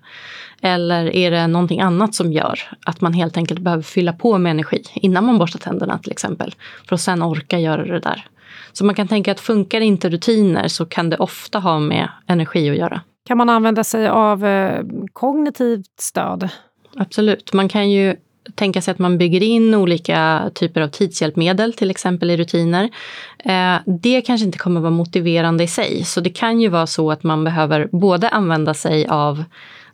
Eller 0.65 1.15
är 1.15 1.31
det 1.31 1.47
någonting 1.47 1.81
annat 1.81 2.15
som 2.15 2.33
gör 2.33 2.59
att 2.85 3.01
man 3.01 3.13
helt 3.13 3.37
enkelt 3.37 3.59
behöver 3.59 3.83
fylla 3.83 4.13
på 4.13 4.37
med 4.37 4.51
energi 4.51 4.83
innan 4.93 5.25
man 5.25 5.37
borstar 5.37 5.59
tänderna 5.59 5.97
till 5.99 6.11
exempel, 6.11 6.55
för 6.89 6.95
att 6.95 7.01
sen 7.01 7.23
orka 7.23 7.59
göra 7.59 7.85
det 7.85 7.99
där? 7.99 8.25
Så 8.73 8.85
man 8.85 8.95
kan 8.95 9.07
tänka 9.07 9.31
att 9.31 9.39
funkar 9.39 9.81
inte 9.81 10.09
rutiner 10.09 10.67
så 10.67 10.85
kan 10.85 11.09
det 11.09 11.17
ofta 11.17 11.59
ha 11.59 11.79
med 11.79 12.09
energi 12.27 12.69
att 12.69 12.77
göra. 12.77 13.01
Kan 13.27 13.37
man 13.37 13.49
använda 13.49 13.83
sig 13.83 14.07
av 14.07 14.45
eh, 14.45 14.83
kognitivt 15.13 15.99
stöd? 15.99 16.49
Absolut. 16.97 17.53
Man 17.53 17.69
kan 17.69 17.91
ju 17.91 18.15
tänka 18.55 18.81
sig 18.81 18.91
att 18.91 18.99
man 18.99 19.17
bygger 19.17 19.43
in 19.43 19.75
olika 19.75 20.51
typer 20.53 20.81
av 20.81 20.87
tidshjälpmedel, 20.87 21.73
till 21.73 21.91
exempel 21.91 22.29
i 22.29 22.37
rutiner. 22.37 22.89
Eh, 23.39 23.75
det 23.85 24.21
kanske 24.21 24.45
inte 24.45 24.57
kommer 24.57 24.81
vara 24.81 24.91
motiverande 24.91 25.63
i 25.63 25.67
sig, 25.67 26.03
så 26.03 26.21
det 26.21 26.29
kan 26.29 26.61
ju 26.61 26.69
vara 26.69 26.87
så 26.87 27.11
att 27.11 27.23
man 27.23 27.43
behöver 27.43 27.89
både 27.91 28.29
använda 28.29 28.73
sig 28.73 29.07
av 29.07 29.43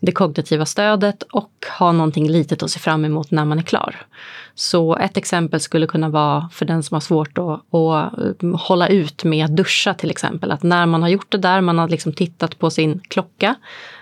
det 0.01 0.11
kognitiva 0.11 0.65
stödet 0.65 1.23
och 1.23 1.51
ha 1.79 1.91
någonting 1.91 2.29
litet 2.29 2.63
att 2.63 2.71
se 2.71 2.79
fram 2.79 3.05
emot 3.05 3.31
när 3.31 3.45
man 3.45 3.59
är 3.59 3.63
klar. 3.63 3.95
Så 4.55 4.97
ett 4.97 5.17
exempel 5.17 5.59
skulle 5.59 5.87
kunna 5.87 6.09
vara 6.09 6.49
för 6.53 6.65
den 6.65 6.83
som 6.83 6.95
har 6.95 7.01
svårt 7.01 7.37
att, 7.37 7.75
att 7.75 8.43
eh, 8.43 8.55
hålla 8.59 8.87
ut 8.87 9.23
med 9.23 9.45
att 9.45 9.55
duscha 9.55 9.93
till 9.93 10.11
exempel. 10.11 10.51
Att 10.51 10.63
när 10.63 10.85
man 10.85 11.01
har 11.01 11.09
gjort 11.09 11.31
det 11.31 11.37
där, 11.37 11.61
man 11.61 11.79
har 11.79 11.87
liksom 11.87 12.13
tittat 12.13 12.59
på 12.59 12.69
sin 12.69 12.99
klocka, 12.99 13.55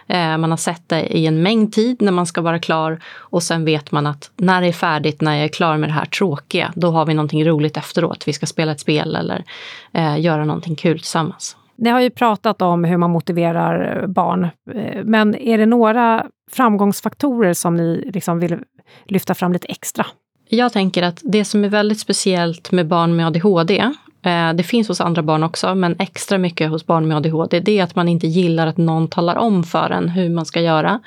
eh, 0.08 0.38
man 0.38 0.50
har 0.50 0.58
sett 0.58 0.90
det 0.90 1.18
i 1.18 1.26
en 1.26 1.42
mängd 1.44 1.74
tid 1.74 2.02
när 2.02 2.12
man 2.12 2.26
ska 2.26 2.42
vara 2.42 2.60
klar 2.60 3.00
och 3.16 3.44
sen 3.44 3.66
vet 3.66 3.92
man 3.92 4.08
att 4.08 4.32
när 4.36 4.62
det 4.62 4.68
är 4.68 4.74
färdigt, 4.74 5.22
när 5.22 5.36
jag 5.36 5.44
är 5.44 5.54
klar 5.54 5.78
med 5.78 5.90
det 5.90 5.94
här 5.94 6.06
tråkiga, 6.06 6.74
då 6.76 6.92
har 6.92 7.06
vi 7.06 7.14
någonting 7.14 7.46
roligt 7.46 7.78
efteråt. 7.78 8.28
Vi 8.28 8.34
ska 8.34 8.46
spela 8.46 8.72
ett 8.72 8.80
spel 8.80 9.16
eller 9.16 9.44
eh, 9.92 10.20
göra 10.20 10.46
någonting 10.46 10.76
kul 10.76 11.00
tillsammans. 11.00 11.58
Ni 11.78 11.90
har 11.90 12.02
ju 12.02 12.10
pratat 12.10 12.62
om 12.62 12.84
hur 12.84 12.98
man 12.98 13.12
motiverar 13.12 14.02
eh, 14.02 14.08
barn, 14.08 14.44
eh, 14.74 15.04
men 15.04 15.36
är 15.36 15.58
det 15.58 15.66
några 15.66 16.26
framgångsfaktorer 16.52 17.54
som 17.54 17.76
ni 17.76 18.10
liksom 18.14 18.40
vill 18.40 18.58
lyfta 19.06 19.34
fram 19.34 19.54
lite 19.54 19.68
extra? 19.68 20.06
Jag 20.50 20.74
tänker 20.74 21.04
att 21.04 21.22
det 21.24 21.46
som 21.46 21.64
är 21.64 21.70
väldigt 21.70 22.00
speciellt 22.00 22.72
med 22.72 22.88
barn 22.88 23.16
med 23.16 23.28
ADHD, 23.28 23.80
eh, 24.22 24.54
det 24.54 24.64
finns 24.64 24.88
hos 24.88 25.02
andra 25.02 25.22
barn 25.22 25.44
också, 25.44 25.76
men 25.76 25.96
extra 26.00 26.38
mycket 26.38 26.70
hos 26.70 26.86
barn 26.86 27.08
med 27.08 27.18
ADHD, 27.18 27.60
det 27.60 27.80
är 27.80 27.84
att 27.84 27.96
man 27.96 28.08
inte 28.08 28.28
gillar 28.28 28.68
att 28.68 28.78
någon 28.78 29.08
talar 29.08 29.36
om 29.36 29.64
för 29.64 29.90
en 29.90 30.10
hur 30.10 30.30
man 30.30 30.46
ska 30.46 30.62
göra. 30.62 31.00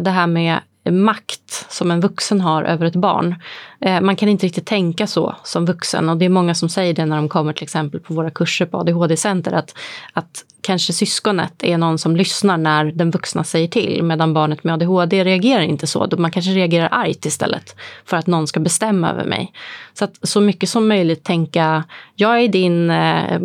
Det 0.00 0.10
här 0.10 0.26
med 0.26 0.58
makt 0.90 1.66
som 1.68 1.90
en 1.90 2.00
vuxen 2.00 2.40
har 2.40 2.62
över 2.62 2.86
ett 2.86 2.96
barn. 2.96 3.34
Eh, 3.80 4.00
man 4.00 4.16
kan 4.16 4.28
inte 4.28 4.46
riktigt 4.46 4.66
tänka 4.66 5.06
så 5.06 5.34
som 5.44 5.66
vuxen 5.66 6.08
och 6.08 6.16
det 6.16 6.24
är 6.24 6.28
många 6.28 6.54
som 6.54 6.68
säger 6.68 6.94
det 6.94 7.06
när 7.06 7.16
de 7.16 7.28
kommer 7.28 7.52
till 7.52 7.62
exempel 7.62 8.00
på 8.00 8.14
våra 8.14 8.30
kurser 8.30 8.66
på 8.66 8.78
ADHD-center 8.78 9.52
att, 9.52 9.78
att 10.12 10.44
kanske 10.60 10.92
syskonet 10.92 11.62
är 11.62 11.78
någon 11.78 11.98
som 11.98 12.16
lyssnar 12.16 12.58
när 12.58 12.84
den 12.84 13.10
vuxna 13.10 13.44
säger 13.44 13.68
till 13.68 14.02
medan 14.02 14.34
barnet 14.34 14.64
med 14.64 14.74
ADHD 14.74 15.24
reagerar 15.24 15.62
inte 15.62 15.86
så. 15.86 16.08
Man 16.18 16.30
kanske 16.30 16.50
reagerar 16.50 16.88
argt 16.92 17.26
istället 17.26 17.76
för 18.04 18.16
att 18.16 18.26
någon 18.26 18.46
ska 18.46 18.60
bestämma 18.60 19.10
över 19.10 19.24
mig. 19.24 19.52
Så 19.94 20.04
att 20.04 20.18
så 20.22 20.40
mycket 20.40 20.68
som 20.68 20.88
möjligt 20.88 21.24
tänka, 21.24 21.84
jag 22.14 22.42
är 22.42 22.48
din 22.48 22.90
eh, 22.90 23.40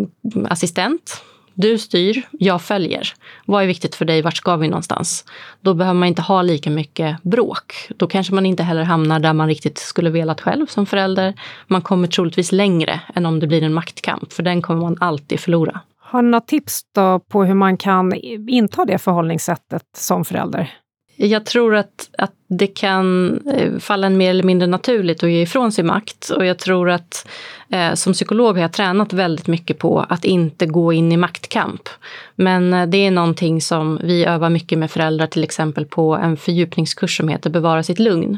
assistent 0.50 1.24
du 1.54 1.78
styr, 1.78 2.22
jag 2.32 2.62
följer. 2.62 3.14
Vad 3.46 3.64
är 3.64 3.68
viktigt 3.68 3.96
för 3.96 4.06
dig? 4.06 4.22
Vart 4.22 4.38
ska 4.38 4.56
vi 4.56 4.68
någonstans? 4.68 5.26
Då 5.62 5.74
behöver 5.74 6.00
man 6.00 6.08
inte 6.08 6.22
ha 6.22 6.42
lika 6.42 6.70
mycket 6.70 7.24
bråk. 7.24 7.74
Då 7.98 8.08
kanske 8.08 8.34
man 8.34 8.46
inte 8.46 8.64
heller 8.64 8.84
hamnar 8.84 9.20
där 9.20 9.34
man 9.34 9.48
riktigt 9.48 9.78
skulle 9.78 10.10
velat 10.10 10.42
själv 10.42 10.66
som 10.66 10.86
förälder. 10.86 11.34
Man 11.68 11.82
kommer 11.82 12.08
troligtvis 12.08 12.52
längre 12.52 13.00
än 13.16 13.26
om 13.26 13.40
det 13.40 13.48
blir 13.48 13.64
en 13.64 13.74
maktkamp, 13.74 14.34
för 14.34 14.44
den 14.44 14.62
kommer 14.62 14.82
man 14.82 14.98
alltid 15.00 15.40
förlora. 15.40 15.80
Har 16.00 16.22
du 16.22 16.30
några 16.30 16.42
tips 16.42 16.82
då 16.96 17.20
på 17.20 17.44
hur 17.44 17.54
man 17.54 17.78
kan 17.78 18.14
inta 18.48 18.86
det 18.86 18.98
förhållningssättet 18.98 19.84
som 19.98 20.26
förälder? 20.26 20.72
Jag 21.16 21.46
tror 21.46 21.76
att, 21.76 22.10
att 22.18 22.32
det 22.48 22.68
kan 22.68 23.40
eh, 23.48 23.78
falla 23.80 24.08
en 24.08 24.18
mer 24.18 24.30
eller 24.30 24.44
mindre 24.44 24.68
naturligt 24.68 25.24
att 25.24 25.32
ge 25.32 25.42
ifrån 25.42 25.72
sig 25.72 25.84
makt. 25.84 26.30
Och 26.30 26.46
jag 26.46 26.60
tror 26.60 26.90
att 26.90 27.28
eh, 27.70 27.94
som 27.94 28.14
psykolog 28.14 28.56
har 28.56 28.62
jag 28.62 28.72
tränat 28.72 29.14
väldigt 29.14 29.48
mycket 29.48 29.80
på 29.80 30.06
att 30.10 30.26
inte 30.26 30.66
gå 30.66 30.94
in 30.94 31.12
i 31.12 31.18
maktkamp. 31.18 31.90
Men 32.36 32.74
eh, 32.74 32.86
det 32.86 32.98
är 32.98 33.12
någonting 33.12 33.62
som 33.62 34.00
vi 34.04 34.26
övar 34.26 34.50
mycket 34.50 34.80
med 34.80 34.92
föräldrar, 34.92 35.28
till 35.28 35.44
exempel 35.44 35.86
på 35.86 36.16
en 36.16 36.38
fördjupningskurs 36.38 37.18
som 37.18 37.28
heter 37.28 37.50
Bevara 37.50 37.84
sitt 37.84 38.00
lugn. 38.00 38.38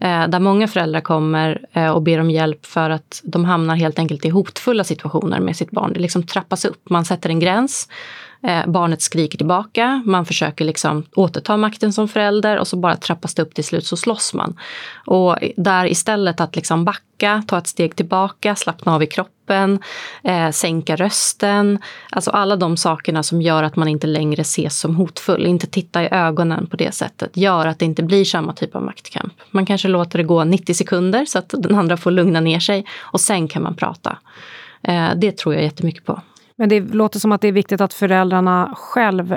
Eh, 0.00 0.28
där 0.28 0.40
många 0.40 0.68
föräldrar 0.68 1.00
kommer 1.00 1.60
eh, 1.72 1.90
och 1.90 2.02
ber 2.02 2.18
om 2.18 2.30
hjälp 2.30 2.66
för 2.66 2.90
att 2.90 3.20
de 3.24 3.44
hamnar 3.44 3.76
helt 3.76 3.98
enkelt 3.98 4.24
i 4.24 4.28
hotfulla 4.28 4.84
situationer 4.84 5.40
med 5.40 5.56
sitt 5.56 5.70
barn. 5.70 5.92
Det 5.92 6.00
liksom 6.00 6.22
trappas 6.26 6.64
upp. 6.64 6.90
Man 6.90 7.04
sätter 7.04 7.30
en 7.30 7.40
gräns 7.40 7.88
Eh, 8.42 8.66
barnet 8.66 9.02
skriker 9.02 9.38
tillbaka, 9.38 10.02
man 10.06 10.26
försöker 10.26 10.64
liksom 10.64 11.04
återta 11.14 11.56
makten 11.56 11.92
som 11.92 12.08
förälder 12.08 12.58
och 12.58 12.68
så 12.68 12.76
bara 12.76 12.96
trappas 12.96 13.34
det 13.34 13.42
upp 13.42 13.54
till 13.54 13.64
slut 13.64 13.86
så 13.86 13.96
slåss 13.96 14.34
man. 14.34 14.56
Och 15.06 15.36
där 15.56 15.86
istället 15.86 16.40
att 16.40 16.56
liksom 16.56 16.84
backa, 16.84 17.42
ta 17.46 17.58
ett 17.58 17.66
steg 17.66 17.96
tillbaka, 17.96 18.56
slappna 18.56 18.94
av 18.94 19.02
i 19.02 19.06
kroppen, 19.06 19.78
eh, 20.24 20.50
sänka 20.50 20.96
rösten. 20.96 21.78
Alltså 22.10 22.30
alla 22.30 22.56
de 22.56 22.76
sakerna 22.76 23.22
som 23.22 23.42
gör 23.42 23.62
att 23.62 23.76
man 23.76 23.88
inte 23.88 24.06
längre 24.06 24.40
ses 24.40 24.78
som 24.78 24.96
hotfull, 24.96 25.46
inte 25.46 25.66
titta 25.66 26.02
i 26.02 26.08
ögonen 26.10 26.66
på 26.66 26.76
det 26.76 26.94
sättet, 26.94 27.36
gör 27.36 27.66
att 27.66 27.78
det 27.78 27.84
inte 27.84 28.02
blir 28.02 28.24
samma 28.24 28.52
typ 28.52 28.76
av 28.76 28.82
maktkamp. 28.82 29.32
Man 29.50 29.66
kanske 29.66 29.88
låter 29.88 30.18
det 30.18 30.24
gå 30.24 30.44
90 30.44 30.74
sekunder 30.74 31.24
så 31.24 31.38
att 31.38 31.54
den 31.58 31.74
andra 31.74 31.96
får 31.96 32.10
lugna 32.10 32.40
ner 32.40 32.60
sig 32.60 32.86
och 33.00 33.20
sen 33.20 33.48
kan 33.48 33.62
man 33.62 33.74
prata. 33.74 34.18
Eh, 34.82 35.08
det 35.16 35.36
tror 35.36 35.54
jag 35.54 35.64
jättemycket 35.64 36.04
på. 36.04 36.20
Men 36.62 36.68
det 36.68 36.80
låter 36.80 37.18
som 37.18 37.32
att 37.32 37.40
det 37.40 37.48
är 37.48 37.52
viktigt 37.52 37.80
att 37.80 37.94
föräldrarna 37.94 38.74
själv 38.76 39.36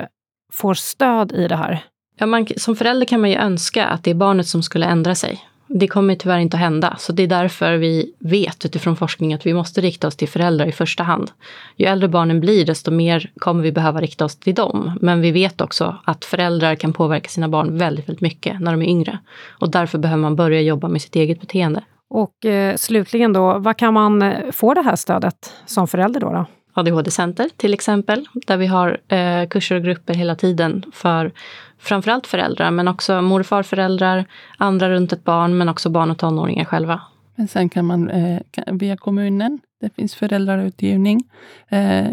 får 0.53 0.73
stöd 0.73 1.31
i 1.31 1.47
det 1.47 1.55
här. 1.55 1.83
Ja, 2.17 2.25
man, 2.25 2.47
som 2.57 2.75
förälder 2.75 3.05
kan 3.05 3.21
man 3.21 3.29
ju 3.29 3.35
önska 3.35 3.85
att 3.85 4.03
det 4.03 4.11
är 4.11 4.15
barnet 4.15 4.47
som 4.47 4.63
skulle 4.63 4.85
ändra 4.85 5.15
sig. 5.15 5.39
Det 5.67 5.87
kommer 5.87 6.15
tyvärr 6.15 6.39
inte 6.39 6.57
att 6.57 6.61
hända, 6.61 6.95
så 6.99 7.13
det 7.13 7.23
är 7.23 7.27
därför 7.27 7.77
vi 7.77 8.13
vet 8.19 8.65
utifrån 8.65 8.95
forskning 8.95 9.33
att 9.33 9.45
vi 9.45 9.53
måste 9.53 9.81
rikta 9.81 10.07
oss 10.07 10.15
till 10.15 10.27
föräldrar 10.27 10.65
i 10.65 10.71
första 10.71 11.03
hand. 11.03 11.31
Ju 11.75 11.85
äldre 11.85 12.09
barnen 12.09 12.39
blir, 12.39 12.65
desto 12.65 12.91
mer 12.91 13.31
kommer 13.39 13.63
vi 13.63 13.71
behöva 13.71 14.01
rikta 14.01 14.25
oss 14.25 14.35
till 14.35 14.55
dem. 14.55 14.99
Men 15.01 15.21
vi 15.21 15.31
vet 15.31 15.61
också 15.61 15.97
att 16.03 16.25
föräldrar 16.25 16.75
kan 16.75 16.93
påverka 16.93 17.29
sina 17.29 17.49
barn 17.49 17.77
väldigt, 17.77 18.09
väldigt 18.09 18.21
mycket 18.21 18.61
när 18.61 18.71
de 18.71 18.81
är 18.81 18.89
yngre. 18.89 19.19
Och 19.59 19.71
därför 19.71 19.97
behöver 19.97 20.21
man 20.21 20.35
börja 20.35 20.61
jobba 20.61 20.87
med 20.87 21.01
sitt 21.01 21.15
eget 21.15 21.41
beteende. 21.41 21.83
Och 22.09 22.45
eh, 22.45 22.75
slutligen 22.75 23.33
då, 23.33 23.57
vad 23.59 23.77
kan 23.77 23.93
man 23.93 24.33
få 24.51 24.73
det 24.73 24.81
här 24.81 24.95
stödet 24.95 25.53
som 25.65 25.87
förälder 25.87 26.19
då? 26.19 26.29
då? 26.29 26.45
ADHD-center 26.75 27.49
till 27.57 27.73
exempel, 27.73 28.25
där 28.47 28.57
vi 28.57 28.65
har 28.65 28.97
eh, 29.07 29.47
kurser 29.47 29.75
och 29.75 29.83
grupper 29.83 30.13
hela 30.13 30.35
tiden 30.35 30.83
för 30.93 31.31
framförallt 31.79 32.27
föräldrar, 32.27 32.71
men 32.71 32.87
också 32.87 33.21
mor 33.21 33.39
och 33.39 33.45
farföräldrar, 33.45 34.25
andra 34.57 34.89
runt 34.89 35.13
ett 35.13 35.23
barn, 35.23 35.57
men 35.57 35.69
också 35.69 35.89
barn 35.89 36.11
och 36.11 36.17
tonåringar 36.17 36.65
själva. 36.65 37.01
Men 37.35 37.47
sen 37.47 37.69
kan 37.69 37.85
man 37.85 38.09
eh, 38.09 38.39
via 38.71 38.97
kommunen, 38.97 39.59
det 39.81 39.95
finns 39.95 40.15
föräldrautgivning, 40.15 41.23
eh, 41.69 42.07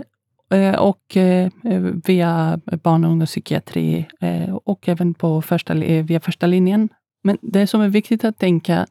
eh, 0.51 0.75
och 0.75 1.17
eh, 1.17 1.51
via 2.05 2.61
barn 2.83 3.05
och 3.05 3.11
ungdomspsykiatri 3.11 4.07
eh, 4.21 4.55
och 4.55 4.89
även 4.89 5.15
på 5.15 5.43
första, 5.43 5.75
eh, 5.75 6.05
via 6.05 6.21
första 6.21 6.47
linjen. 6.47 6.89
Men 7.25 7.39
det 7.43 7.67
som 7.67 7.81
är 7.81 7.89
viktigt 7.89 8.25
att 8.25 8.39
tänka, 8.39 8.87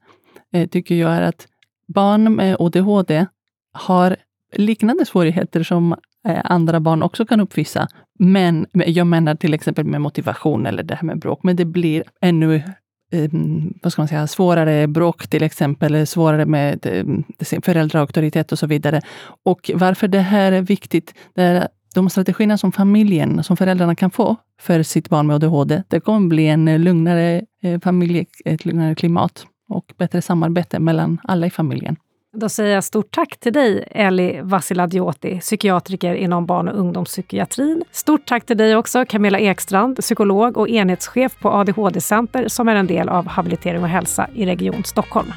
eh, 0.54 0.70
tycker 0.70 0.96
jag, 0.96 1.12
är 1.12 1.22
att 1.22 1.48
barn 1.88 2.36
med 2.36 2.56
ADHD 2.60 3.26
har 3.74 4.16
liknande 4.52 5.06
svårigheter 5.06 5.64
som 5.64 5.96
eh, 6.28 6.42
andra 6.44 6.80
barn 6.80 7.04
också 7.04 7.26
kan 7.26 7.40
uppvisa. 7.40 7.88
Men 8.20 8.66
jag 8.74 9.08
menar 9.08 9.36
till 9.36 9.54
exempel 9.54 9.86
med 9.86 10.02
motivation 10.02 10.66
eller 10.66 10.84
det 10.84 10.96
här 10.96 11.04
med 11.04 11.20
bråk, 11.20 11.44
men 11.44 11.56
det 11.56 11.66
blir 11.66 12.04
ännu 12.22 12.64
ehm, 13.12 13.74
vad 13.82 13.92
ska 13.92 14.02
man 14.02 14.08
säga, 14.08 14.28
svårare 14.28 14.88
bråk 14.88 15.28
till 15.28 15.44
exempel, 15.44 16.08
svårare 16.08 16.46
med 16.46 16.86
eh, 16.86 17.62
föräldraauktoritet 17.62 18.52
och 18.52 18.60
så 18.60 18.68
vidare. 18.68 19.02
Och 19.44 19.72
varför 19.74 20.08
det 20.08 20.20
här 20.20 20.52
är 20.52 20.62
viktigt, 20.62 21.14
det 21.34 21.44
är 21.44 21.68
de 21.96 22.10
strategierna 22.10 22.58
som 22.58 22.72
familjen, 22.72 23.44
som 23.44 23.58
föräldrarna 23.58 23.96
kan 23.96 24.12
få 24.12 24.36
för 24.60 24.84
sitt 24.84 25.10
barn 25.10 25.28
med 25.28 25.36
ADHD, 25.36 25.84
det 25.88 26.00
kommer 26.00 26.28
bli 26.28 26.48
en 26.48 26.84
lugnare 26.84 27.42
eh, 27.64 27.80
familj, 27.80 28.26
ett 28.46 28.66
lugnare 28.66 28.96
klimat 28.96 29.46
och 29.70 29.94
bättre 29.98 30.22
samarbete 30.22 30.80
mellan 30.80 31.22
alla 31.24 31.48
i 31.48 31.50
familjen. 31.50 31.96
Då 32.34 32.50
säger 32.50 32.76
jag 32.76 32.84
stort 32.84 33.12
tack 33.12 33.40
till 33.40 33.54
dig, 33.54 33.88
Eli 33.92 34.40
Vassiladjoti, 34.42 35.40
psykiatriker 35.40 36.14
inom 36.14 36.46
barn 36.46 36.68
och 36.68 36.80
ungdomspsykiatrin. 36.80 37.84
Stort 37.92 38.26
tack 38.26 38.46
till 38.46 38.58
dig 38.58 38.76
också, 38.76 39.06
Camilla 39.06 39.40
Ekstrand, 39.40 39.98
psykolog 39.98 40.58
och 40.58 40.70
enhetschef 40.70 41.40
på 41.40 41.50
ADHD-center 41.50 42.48
som 42.48 42.68
är 42.68 42.76
en 42.76 42.88
del 42.88 43.10
av 43.10 43.28
Habilitering 43.28 43.84
och 43.84 43.90
hälsa 43.90 44.28
i 44.36 44.46
Region 44.46 44.84
Stockholm. 44.84 45.34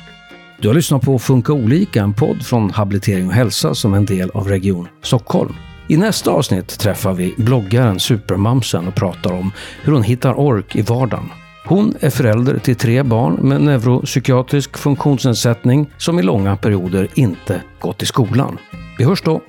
Du 0.58 0.68
har 0.68 0.74
lyssnat 0.74 1.02
på 1.02 1.18
Funka 1.18 1.52
olika, 1.52 2.02
en 2.02 2.14
podd 2.14 2.46
från 2.46 2.70
Habilitering 2.70 3.26
och 3.26 3.32
hälsa 3.32 3.74
som 3.74 3.92
är 3.92 3.96
en 3.96 4.06
del 4.06 4.30
av 4.30 4.48
Region 4.48 4.88
Stockholm. 5.02 5.54
I 5.88 5.96
nästa 5.96 6.30
avsnitt 6.30 6.78
träffar 6.78 7.12
vi 7.12 7.34
bloggaren 7.36 8.00
Supermamsen 8.00 8.88
och 8.88 8.94
pratar 8.94 9.32
om 9.32 9.52
hur 9.82 9.92
hon 9.92 10.02
hittar 10.02 10.40
ork 10.40 10.76
i 10.76 10.82
vardagen. 10.82 11.30
Hon 11.66 11.94
är 12.00 12.10
förälder 12.10 12.58
till 12.58 12.76
tre 12.76 13.02
barn 13.02 13.34
med 13.34 13.60
neuropsykiatrisk 13.60 14.78
funktionsnedsättning 14.78 15.90
som 15.96 16.18
i 16.18 16.22
långa 16.22 16.56
perioder 16.56 17.08
inte 17.14 17.62
gått 17.80 18.02
i 18.02 18.06
skolan. 18.06 18.58
Vi 18.98 19.04
hörs 19.04 19.22
då! 19.22 19.40